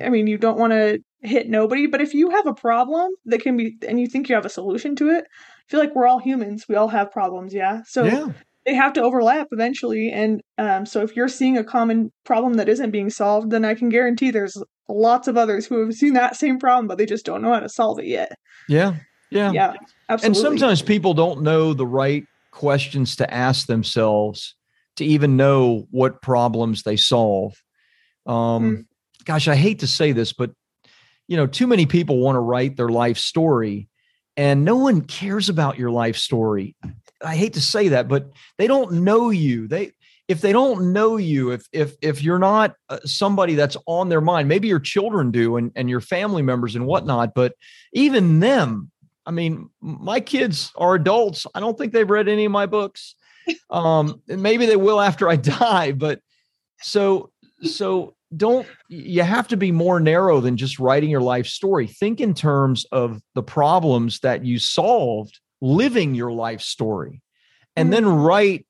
I 0.00 0.08
mean, 0.10 0.26
you 0.28 0.38
don't 0.38 0.58
want 0.58 0.72
to 0.72 1.00
hit 1.20 1.48
nobody, 1.48 1.86
but 1.86 2.00
if 2.00 2.14
you 2.14 2.30
have 2.30 2.46
a 2.46 2.54
problem 2.54 3.10
that 3.26 3.42
can 3.42 3.56
be, 3.56 3.76
and 3.86 4.00
you 4.00 4.06
think 4.06 4.28
you 4.28 4.34
have 4.34 4.46
a 4.46 4.50
solution 4.50 4.94
to 4.96 5.10
it, 5.10 5.24
I 5.24 5.70
feel 5.70 5.80
like 5.80 5.94
we're 5.94 6.06
all 6.06 6.18
humans. 6.18 6.66
We 6.68 6.76
all 6.76 6.88
have 6.88 7.10
problems, 7.10 7.52
yeah. 7.52 7.82
So 7.86 8.04
yeah. 8.04 8.28
they 8.64 8.74
have 8.74 8.92
to 8.92 9.02
overlap 9.02 9.48
eventually, 9.50 10.10
and 10.10 10.40
um, 10.58 10.86
so 10.86 11.02
if 11.02 11.16
you're 11.16 11.28
seeing 11.28 11.58
a 11.58 11.64
common 11.64 12.12
problem 12.24 12.54
that 12.54 12.68
isn't 12.68 12.90
being 12.90 13.10
solved, 13.10 13.50
then 13.50 13.64
I 13.64 13.74
can 13.74 13.88
guarantee 13.88 14.30
there's 14.30 14.56
lots 14.88 15.26
of 15.26 15.36
others 15.36 15.66
who 15.66 15.84
have 15.84 15.94
seen 15.94 16.12
that 16.12 16.36
same 16.36 16.58
problem, 16.58 16.86
but 16.86 16.98
they 16.98 17.06
just 17.06 17.24
don't 17.24 17.42
know 17.42 17.52
how 17.52 17.60
to 17.60 17.68
solve 17.68 17.98
it 17.98 18.06
yet. 18.06 18.32
Yeah, 18.68 18.94
yeah, 19.32 19.52
yeah. 19.52 19.74
Absolutely. 20.08 20.26
And 20.26 20.36
sometimes 20.36 20.82
people 20.82 21.14
don't 21.14 21.42
know 21.42 21.74
the 21.74 21.86
right 21.86 22.24
questions 22.50 23.16
to 23.16 23.32
ask 23.32 23.66
themselves 23.66 24.54
to 24.96 25.04
even 25.04 25.36
know 25.36 25.86
what 25.90 26.22
problems 26.22 26.82
they 26.82 26.96
solve. 26.96 27.54
Um, 28.26 28.34
mm. 28.34 28.84
Gosh, 29.24 29.48
I 29.48 29.56
hate 29.56 29.80
to 29.80 29.86
say 29.86 30.12
this, 30.12 30.32
but 30.32 30.50
you 31.28 31.36
know, 31.36 31.46
too 31.46 31.66
many 31.66 31.86
people 31.86 32.18
want 32.18 32.36
to 32.36 32.40
write 32.40 32.76
their 32.76 32.88
life 32.88 33.18
story, 33.18 33.88
and 34.36 34.64
no 34.64 34.76
one 34.76 35.00
cares 35.00 35.48
about 35.48 35.78
your 35.78 35.90
life 35.90 36.16
story. 36.16 36.76
I 37.24 37.36
hate 37.36 37.54
to 37.54 37.60
say 37.60 37.88
that, 37.88 38.08
but 38.08 38.30
they 38.58 38.66
don't 38.66 39.04
know 39.04 39.30
you. 39.30 39.66
They 39.66 39.92
if 40.28 40.40
they 40.40 40.52
don't 40.52 40.92
know 40.92 41.16
you, 41.16 41.50
if 41.50 41.66
if 41.72 41.94
if 42.00 42.22
you're 42.22 42.38
not 42.38 42.74
uh, 42.88 42.98
somebody 43.04 43.54
that's 43.54 43.76
on 43.86 44.08
their 44.08 44.20
mind, 44.20 44.48
maybe 44.48 44.68
your 44.68 44.80
children 44.80 45.30
do 45.30 45.56
and 45.56 45.72
and 45.74 45.88
your 45.88 46.00
family 46.00 46.42
members 46.42 46.76
and 46.76 46.86
whatnot, 46.86 47.34
but 47.34 47.54
even 47.92 48.40
them, 48.40 48.91
I 49.26 49.30
mean, 49.30 49.70
my 49.80 50.20
kids 50.20 50.72
are 50.76 50.94
adults. 50.94 51.46
I 51.54 51.60
don't 51.60 51.78
think 51.78 51.92
they've 51.92 52.08
read 52.08 52.28
any 52.28 52.44
of 52.44 52.52
my 52.52 52.66
books. 52.66 53.14
Um, 53.70 54.22
maybe 54.26 54.66
they 54.66 54.76
will 54.76 55.00
after 55.00 55.28
I 55.28 55.36
die, 55.36 55.92
but 55.92 56.20
so 56.80 57.30
so 57.62 58.14
don't 58.36 58.66
you 58.88 59.22
have 59.22 59.48
to 59.48 59.56
be 59.56 59.72
more 59.72 60.00
narrow 60.00 60.40
than 60.40 60.56
just 60.56 60.78
writing 60.78 61.10
your 61.10 61.20
life 61.20 61.46
story. 61.46 61.86
Think 61.86 62.20
in 62.20 62.34
terms 62.34 62.86
of 62.92 63.20
the 63.34 63.42
problems 63.42 64.20
that 64.20 64.44
you 64.44 64.58
solved 64.58 65.40
living 65.60 66.14
your 66.14 66.32
life 66.32 66.60
story. 66.60 67.22
And 67.76 67.92
mm-hmm. 67.92 68.04
then 68.04 68.14
write 68.14 68.66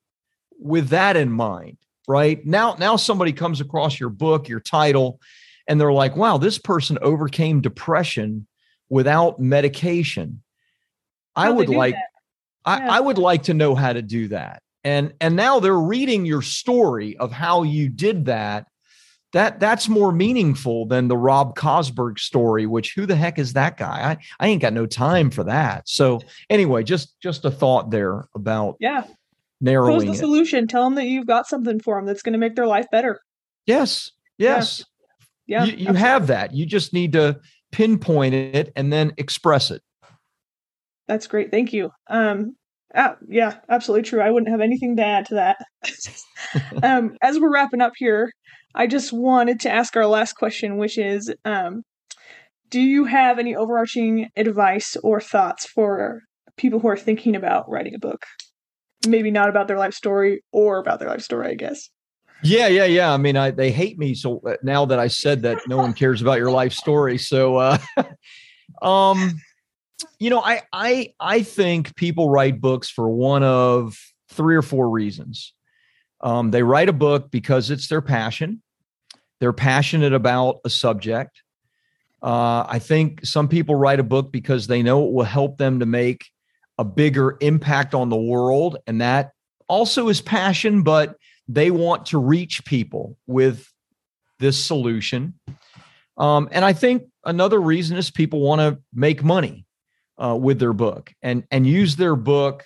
with 0.58 0.88
that 0.88 1.16
in 1.16 1.30
mind, 1.30 1.78
right? 2.06 2.44
Now 2.44 2.76
now 2.78 2.96
somebody 2.96 3.32
comes 3.32 3.60
across 3.60 3.98
your 3.98 4.10
book, 4.10 4.48
your 4.48 4.60
title, 4.60 5.20
and 5.68 5.80
they're 5.80 5.92
like, 5.92 6.16
"Wow, 6.16 6.38
this 6.38 6.58
person 6.58 6.98
overcame 7.00 7.60
depression 7.60 8.46
without 8.92 9.40
medication. 9.40 10.42
I 11.34 11.48
would 11.48 11.70
like 11.70 11.96
I, 12.66 12.98
I 12.98 13.00
would 13.00 13.16
like 13.16 13.44
to 13.44 13.54
know 13.54 13.74
how 13.74 13.94
to 13.94 14.02
do 14.02 14.28
that. 14.28 14.62
And 14.84 15.14
and 15.18 15.34
now 15.34 15.60
they're 15.60 15.74
reading 15.74 16.26
your 16.26 16.42
story 16.42 17.16
of 17.16 17.32
how 17.32 17.62
you 17.62 17.88
did 17.88 18.26
that. 18.26 18.66
That 19.32 19.60
that's 19.60 19.88
more 19.88 20.12
meaningful 20.12 20.84
than 20.84 21.08
the 21.08 21.16
Rob 21.16 21.56
Kosberg 21.56 22.18
story, 22.18 22.66
which 22.66 22.92
who 22.94 23.06
the 23.06 23.16
heck 23.16 23.38
is 23.38 23.54
that 23.54 23.78
guy? 23.78 24.10
I, 24.10 24.18
I 24.38 24.48
ain't 24.48 24.60
got 24.60 24.74
no 24.74 24.84
time 24.84 25.30
for 25.30 25.44
that. 25.44 25.88
So 25.88 26.20
anyway, 26.50 26.82
just 26.82 27.18
just 27.22 27.46
a 27.46 27.50
thought 27.50 27.90
there 27.90 28.26
about 28.34 28.76
yeah 28.78 29.04
narrowing 29.62 30.00
Pose 30.00 30.04
the 30.04 30.12
it. 30.12 30.18
solution. 30.18 30.68
Tell 30.68 30.84
them 30.84 30.96
that 30.96 31.06
you've 31.06 31.26
got 31.26 31.46
something 31.46 31.80
for 31.80 31.96
them 31.96 32.04
that's 32.04 32.20
going 32.20 32.34
to 32.34 32.38
make 32.38 32.56
their 32.56 32.66
life 32.66 32.88
better. 32.92 33.22
Yes. 33.64 34.10
Yes. 34.36 34.84
Yeah. 35.46 35.64
yeah 35.64 35.72
you, 35.72 35.86
you 35.86 35.94
have 35.94 36.26
that. 36.26 36.52
You 36.52 36.66
just 36.66 36.92
need 36.92 37.12
to 37.12 37.40
pinpoint 37.72 38.34
it 38.34 38.72
and 38.76 38.92
then 38.92 39.12
express 39.16 39.70
it. 39.70 39.82
That's 41.08 41.26
great. 41.26 41.50
Thank 41.50 41.72
you. 41.72 41.90
Um, 42.08 42.56
uh, 42.94 43.14
yeah, 43.28 43.56
absolutely 43.68 44.08
true. 44.08 44.20
I 44.20 44.30
wouldn't 44.30 44.50
have 44.50 44.60
anything 44.60 44.96
to 44.96 45.04
add 45.04 45.26
to 45.26 45.34
that. 45.34 45.56
um, 46.82 47.16
as 47.22 47.40
we're 47.40 47.52
wrapping 47.52 47.80
up 47.80 47.92
here, 47.96 48.30
I 48.74 48.86
just 48.86 49.12
wanted 49.12 49.60
to 49.60 49.70
ask 49.70 49.96
our 49.96 50.06
last 50.06 50.34
question, 50.34 50.76
which 50.76 50.98
is 50.98 51.32
um, 51.44 51.82
Do 52.68 52.80
you 52.80 53.04
have 53.04 53.38
any 53.38 53.54
overarching 53.54 54.28
advice 54.36 54.96
or 55.02 55.20
thoughts 55.20 55.66
for 55.66 56.20
people 56.56 56.80
who 56.80 56.88
are 56.88 56.96
thinking 56.96 57.34
about 57.34 57.68
writing 57.70 57.94
a 57.94 57.98
book? 57.98 58.24
Maybe 59.06 59.30
not 59.30 59.48
about 59.48 59.68
their 59.68 59.78
life 59.78 59.94
story 59.94 60.42
or 60.52 60.78
about 60.78 61.00
their 61.00 61.08
life 61.08 61.22
story, 61.22 61.48
I 61.48 61.54
guess. 61.54 61.88
Yeah, 62.42 62.66
yeah, 62.68 62.84
yeah. 62.84 63.12
I 63.12 63.16
mean, 63.16 63.36
I, 63.36 63.50
they 63.50 63.70
hate 63.70 63.98
me. 63.98 64.14
So 64.14 64.40
uh, 64.46 64.56
now 64.62 64.84
that 64.86 64.98
I 64.98 65.08
said 65.08 65.42
that, 65.42 65.58
no 65.68 65.76
one 65.76 65.92
cares 65.94 66.20
about 66.20 66.38
your 66.38 66.50
life 66.50 66.72
story. 66.72 67.18
So, 67.18 67.56
uh, 67.56 67.78
um, 68.82 69.40
you 70.18 70.30
know, 70.30 70.40
I, 70.40 70.62
I, 70.72 71.14
I 71.20 71.42
think 71.42 71.94
people 71.94 72.28
write 72.28 72.60
books 72.60 72.90
for 72.90 73.08
one 73.08 73.42
of 73.42 73.96
three 74.28 74.56
or 74.56 74.62
four 74.62 74.90
reasons. 74.90 75.52
Um, 76.20 76.50
they 76.50 76.62
write 76.62 76.88
a 76.88 76.92
book 76.92 77.30
because 77.30 77.70
it's 77.70 77.88
their 77.88 78.02
passion. 78.02 78.62
They're 79.40 79.52
passionate 79.52 80.12
about 80.12 80.60
a 80.64 80.70
subject. 80.70 81.42
Uh, 82.22 82.64
I 82.68 82.78
think 82.78 83.26
some 83.26 83.48
people 83.48 83.74
write 83.74 83.98
a 83.98 84.04
book 84.04 84.30
because 84.30 84.68
they 84.68 84.82
know 84.82 85.04
it 85.06 85.12
will 85.12 85.24
help 85.24 85.58
them 85.58 85.80
to 85.80 85.86
make 85.86 86.26
a 86.78 86.84
bigger 86.84 87.36
impact 87.40 87.94
on 87.94 88.08
the 88.08 88.16
world, 88.16 88.78
and 88.86 89.00
that 89.00 89.32
also 89.68 90.08
is 90.08 90.20
passion, 90.20 90.82
but 90.82 91.16
they 91.54 91.70
want 91.70 92.06
to 92.06 92.18
reach 92.18 92.64
people 92.64 93.16
with 93.26 93.68
this 94.38 94.62
solution. 94.62 95.34
Um, 96.16 96.48
and 96.50 96.64
I 96.64 96.72
think 96.72 97.04
another 97.24 97.60
reason 97.60 97.96
is 97.96 98.10
people 98.10 98.40
want 98.40 98.60
to 98.60 98.82
make 98.92 99.22
money 99.22 99.66
uh, 100.22 100.36
with 100.36 100.58
their 100.58 100.72
book 100.72 101.12
and 101.22 101.44
and 101.50 101.66
use 101.66 101.96
their 101.96 102.16
book 102.16 102.64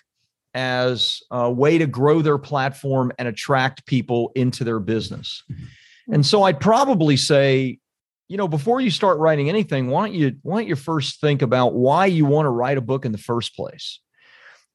as 0.55 1.21
a 1.31 1.51
way 1.51 1.79
to 1.79 1.87
grow 1.87 2.23
their 2.23 2.39
platform 2.39 3.13
and 3.19 3.29
attract 3.29 3.87
people 3.87 4.33
into 4.35 4.65
their 4.65 4.81
business. 4.81 5.43
And 6.11 6.25
so 6.25 6.45
I'd 6.45 6.61
probably 6.61 7.17
say, 7.17 7.79
you 8.29 8.37
know, 8.37 8.49
before 8.49 8.81
you 8.81 8.91
start 8.91 9.19
writing 9.19 9.49
anything, 9.49 9.89
why 9.89 10.07
don't 10.07 10.15
you 10.15 10.37
why 10.43 10.61
don't 10.61 10.69
you 10.69 10.77
first 10.77 11.21
think 11.21 11.43
about 11.43 11.75
why 11.75 12.07
you 12.07 12.25
want 12.25 12.47
to 12.47 12.51
write 12.51 12.79
a 12.79 12.81
book 12.81 13.05
in 13.05 13.13
the 13.13 13.19
first 13.19 13.55
place? 13.55 14.01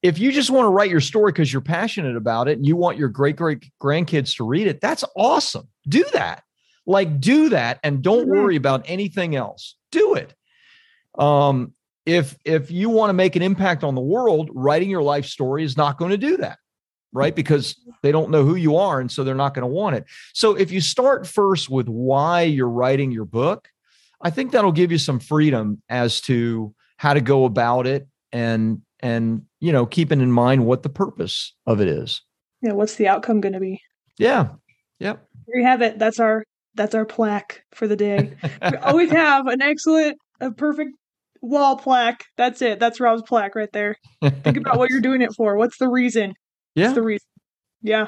If 0.04 0.18
you 0.18 0.32
just 0.32 0.50
want 0.50 0.66
to 0.66 0.70
write 0.70 0.90
your 0.90 1.02
story 1.02 1.32
because 1.32 1.52
you're 1.52 1.62
passionate 1.62 2.16
about 2.16 2.48
it 2.48 2.58
and 2.58 2.66
you 2.66 2.76
want 2.76 2.98
your 2.98 3.10
great 3.10 3.36
great 3.36 3.70
grandkids 3.82 4.36
to 4.38 4.46
read 4.46 4.68
it, 4.68 4.82
that's 4.82 5.04
awesome. 5.16 5.68
Do 5.88 6.04
that. 6.14 6.44
Like 6.86 7.20
do 7.20 7.50
that 7.50 7.80
and 7.84 8.02
don't 8.02 8.24
mm-hmm. 8.24 8.40
worry 8.40 8.56
about 8.56 8.86
anything 8.88 9.36
else. 9.36 9.76
Do 9.92 10.16
it. 10.16 10.34
Um, 11.18 11.74
if 12.06 12.36
if 12.44 12.72
you 12.72 12.90
want 12.90 13.10
to 13.10 13.14
make 13.14 13.36
an 13.36 13.44
impact 13.44 13.84
on 13.84 13.94
the 13.94 14.02
world, 14.02 14.50
writing 14.54 14.90
your 14.90 15.04
life 15.04 15.26
story 15.26 15.64
is 15.64 15.78
not 15.78 15.98
going 15.98 16.12
to 16.12 16.18
do 16.18 16.38
that, 16.38 16.58
right? 17.14 17.36
Because 17.36 17.80
they 18.02 18.12
don't 18.12 18.32
know 18.32 18.44
who 18.44 18.56
you 18.56 18.78
are 18.78 19.00
and 19.00 19.12
so 19.12 19.24
they're 19.24 19.36
not 19.36 19.54
going 19.54 19.68
to 19.68 19.74
want 19.74 19.96
it. 19.96 20.06
So 20.34 20.56
if 20.56 20.72
you 20.72 20.82
start 20.82 21.28
first 21.28 21.70
with 21.70 21.88
why 21.88 22.42
you're 22.42 22.70
writing 22.70 23.12
your 23.12 23.26
book, 23.26 23.68
I 24.20 24.32
think 24.32 24.52
that'll 24.52 24.72
give 24.72 24.92
you 24.92 24.98
some 24.98 25.20
freedom 25.20 25.84
as 25.90 26.22
to 26.22 26.74
how 26.98 27.14
to 27.14 27.22
go 27.22 27.46
about 27.46 27.86
it 27.86 28.08
and 28.32 28.82
and 29.00 29.44
you 29.62 29.72
know 29.72 29.86
keeping 29.86 30.20
in 30.20 30.32
mind 30.32 30.66
what 30.66 30.84
the 30.84 30.90
purpose 30.90 31.54
of 31.66 31.80
it 31.80 31.88
is. 31.88 32.22
Yeah 32.62 32.74
what's 32.74 32.96
the 32.96 33.08
outcome 33.08 33.40
going 33.40 33.54
to 33.54 33.60
be? 33.60 33.82
Yeah 34.18 34.50
yep. 35.00 35.26
There 35.48 35.62
you 35.62 35.66
have 35.66 35.82
it. 35.82 35.98
That's 35.98 36.20
our 36.20 36.44
that's 36.76 36.96
our 36.96 37.06
plaque 37.06 37.64
for 37.72 37.88
the 37.88 37.96
day. 37.96 38.34
We 38.44 38.78
always 38.82 39.12
have 39.12 39.48
an 39.48 39.62
excellent 39.62 40.18
a 40.42 40.52
perfect 40.52 40.92
wall 41.42 41.78
plaque. 41.78 42.26
That's 42.38 42.62
it. 42.62 42.80
That's 42.80 43.00
rob's 43.00 43.24
plaque 43.24 43.56
right 43.56 43.72
there. 43.72 43.96
Think 44.22 44.58
about 44.58 44.78
what 44.78 44.90
you're 44.90 45.02
doing 45.02 45.22
it 45.22 45.34
for. 45.36 45.56
What's 45.56 45.78
the 45.78 45.88
reason? 45.88 46.34
Yeah. 46.76 46.86
what's 46.86 46.96
the 46.96 47.02
reason? 47.02 47.28
Yeah. 47.82 48.08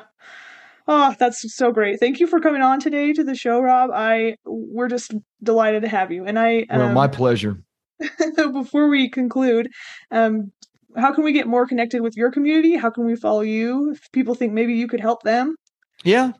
Oh, 0.88 1.16
that's 1.18 1.56
so 1.56 1.72
great. 1.72 2.00
Thank 2.00 2.20
you 2.20 2.28
for 2.28 2.40
coming 2.40 2.62
on 2.62 2.80
today 2.80 3.14
to 3.14 3.24
the 3.24 3.36
show, 3.36 3.62
Rob. 3.62 3.90
I 3.94 4.36
we're 4.46 4.90
just 4.90 5.14
delighted 5.42 5.84
to 5.84 5.90
have 5.90 6.12
you. 6.12 6.26
And 6.26 6.38
I 6.38 6.66
um, 6.70 6.80
well, 6.80 6.94
my 6.94 7.06
um, 7.06 7.12
pleasure. 7.12 7.62
before 8.36 8.90
we 8.90 9.10
conclude, 9.10 9.70
um, 10.12 10.52
how 10.96 11.14
can 11.14 11.24
we 11.24 11.32
get 11.32 11.48
more 11.48 11.68
connected 11.68 12.02
with 12.02 12.16
your 12.16 12.32
community? 12.32 12.76
How 12.76 12.90
can 12.90 13.06
we 13.06 13.16
follow 13.16 13.42
you? 13.42 13.92
If 13.92 14.12
people 14.12 14.36
think 14.36 14.54
maybe 14.54 14.74
you 14.74 14.88
could 14.88 15.00
help 15.00 15.24
them. 15.24 15.56
Yeah. 16.04 16.34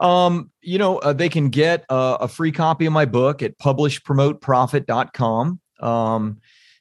Um, 0.00 0.50
you 0.60 0.78
know, 0.78 0.98
uh, 0.98 1.12
they 1.12 1.28
can 1.28 1.48
get 1.48 1.84
uh, 1.88 2.18
a 2.20 2.28
free 2.28 2.52
copy 2.52 2.86
of 2.86 2.92
my 2.92 3.04
book 3.04 3.42
at 3.42 3.58
publishpromoteprofit.com. 3.58 5.60
Um, 5.80 6.40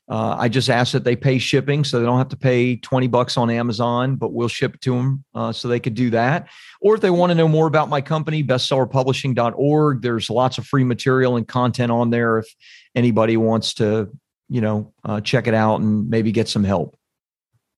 uh, 0.09 0.37
I 0.39 0.47
just 0.47 0.69
ask 0.69 0.93
that 0.93 1.03
they 1.03 1.17
pay 1.17 1.37
shipping 1.37 1.83
so 1.83 1.99
they 1.99 2.05
don't 2.05 2.17
have 2.17 2.29
to 2.29 2.37
pay 2.37 2.77
20 2.77 3.07
bucks 3.07 3.35
on 3.35 3.49
Amazon, 3.49 4.15
but 4.15 4.31
we'll 4.31 4.47
ship 4.47 4.75
it 4.75 4.81
to 4.81 4.95
them 4.95 5.25
uh, 5.35 5.51
so 5.51 5.67
they 5.67 5.81
could 5.81 5.95
do 5.95 6.09
that. 6.11 6.47
Or 6.79 6.95
if 6.95 7.01
they 7.01 7.09
want 7.09 7.31
to 7.31 7.35
know 7.35 7.47
more 7.47 7.67
about 7.67 7.89
my 7.89 7.99
company, 7.99 8.41
bestsellerpublishing.org, 8.43 10.01
there's 10.01 10.29
lots 10.29 10.57
of 10.57 10.65
free 10.65 10.85
material 10.85 11.35
and 11.35 11.45
content 11.45 11.91
on 11.91 12.09
there 12.09 12.37
if 12.37 12.47
anybody 12.95 13.35
wants 13.35 13.73
to, 13.75 14.09
you 14.47 14.61
know, 14.61 14.93
uh, 15.03 15.19
check 15.19 15.45
it 15.45 15.53
out 15.53 15.81
and 15.81 16.09
maybe 16.09 16.31
get 16.31 16.47
some 16.47 16.63
help. 16.63 16.96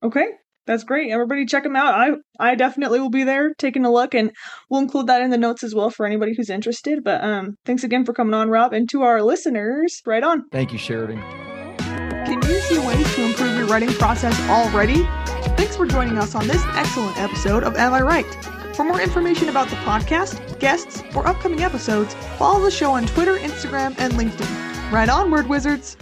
Okay, 0.04 0.26
that's 0.66 0.84
great. 0.84 1.12
Everybody 1.12 1.46
check 1.46 1.64
them 1.64 1.76
out. 1.76 1.94
I 1.94 2.12
I 2.40 2.56
definitely 2.56 3.00
will 3.00 3.10
be 3.10 3.24
there 3.24 3.54
taking 3.58 3.86
a 3.86 3.92
look 3.92 4.14
and 4.14 4.32
we'll 4.70 4.82
include 4.82 5.08
that 5.08 5.22
in 5.22 5.30
the 5.30 5.38
notes 5.38 5.64
as 5.64 5.76
well 5.76 5.90
for 5.90 6.06
anybody 6.06 6.34
who's 6.36 6.50
interested. 6.50 7.04
But 7.04 7.24
um 7.24 7.56
thanks 7.66 7.84
again 7.84 8.06
for 8.06 8.14
coming 8.14 8.34
on, 8.34 8.50
Rob, 8.50 8.74
and 8.74 8.90
to 8.92 9.02
our 9.02 9.22
listeners, 9.22 10.02
right 10.06 10.24
on. 10.24 10.44
Thank 10.52 10.72
you, 10.72 10.78
Sheridan. 10.78 11.20
Can 11.80 12.42
you 12.44 12.60
see 12.62 12.78
ways 12.80 13.16
to 13.16 13.24
improve 13.24 13.58
your 13.58 13.66
writing 13.66 13.90
process 13.94 14.40
already? 14.50 15.04
Thanks 15.58 15.76
for 15.76 15.88
joining 15.88 16.18
us 16.18 16.36
on 16.36 16.48
this 16.48 16.64
excellent 16.74 17.18
episode 17.18 17.64
of 17.64 17.76
Am 17.76 17.94
I 17.94 18.02
Right? 18.02 18.26
For 18.76 18.86
more 18.86 19.02
information 19.02 19.50
about 19.50 19.68
the 19.70 19.76
podcast, 19.78 20.60
guests, 20.60 21.04
or 21.16 21.28
upcoming 21.28 21.64
episodes, 21.64 22.14
follow 22.38 22.64
the 22.64 22.72
show 22.72 22.92
on 22.92 23.08
Twitter, 23.08 23.38
Instagram, 23.38 23.94
and 23.98 24.14
LinkedIn. 24.14 24.92
Right 24.92 25.10
on, 25.10 25.32
Word 25.32 25.48
Wizards! 25.48 25.98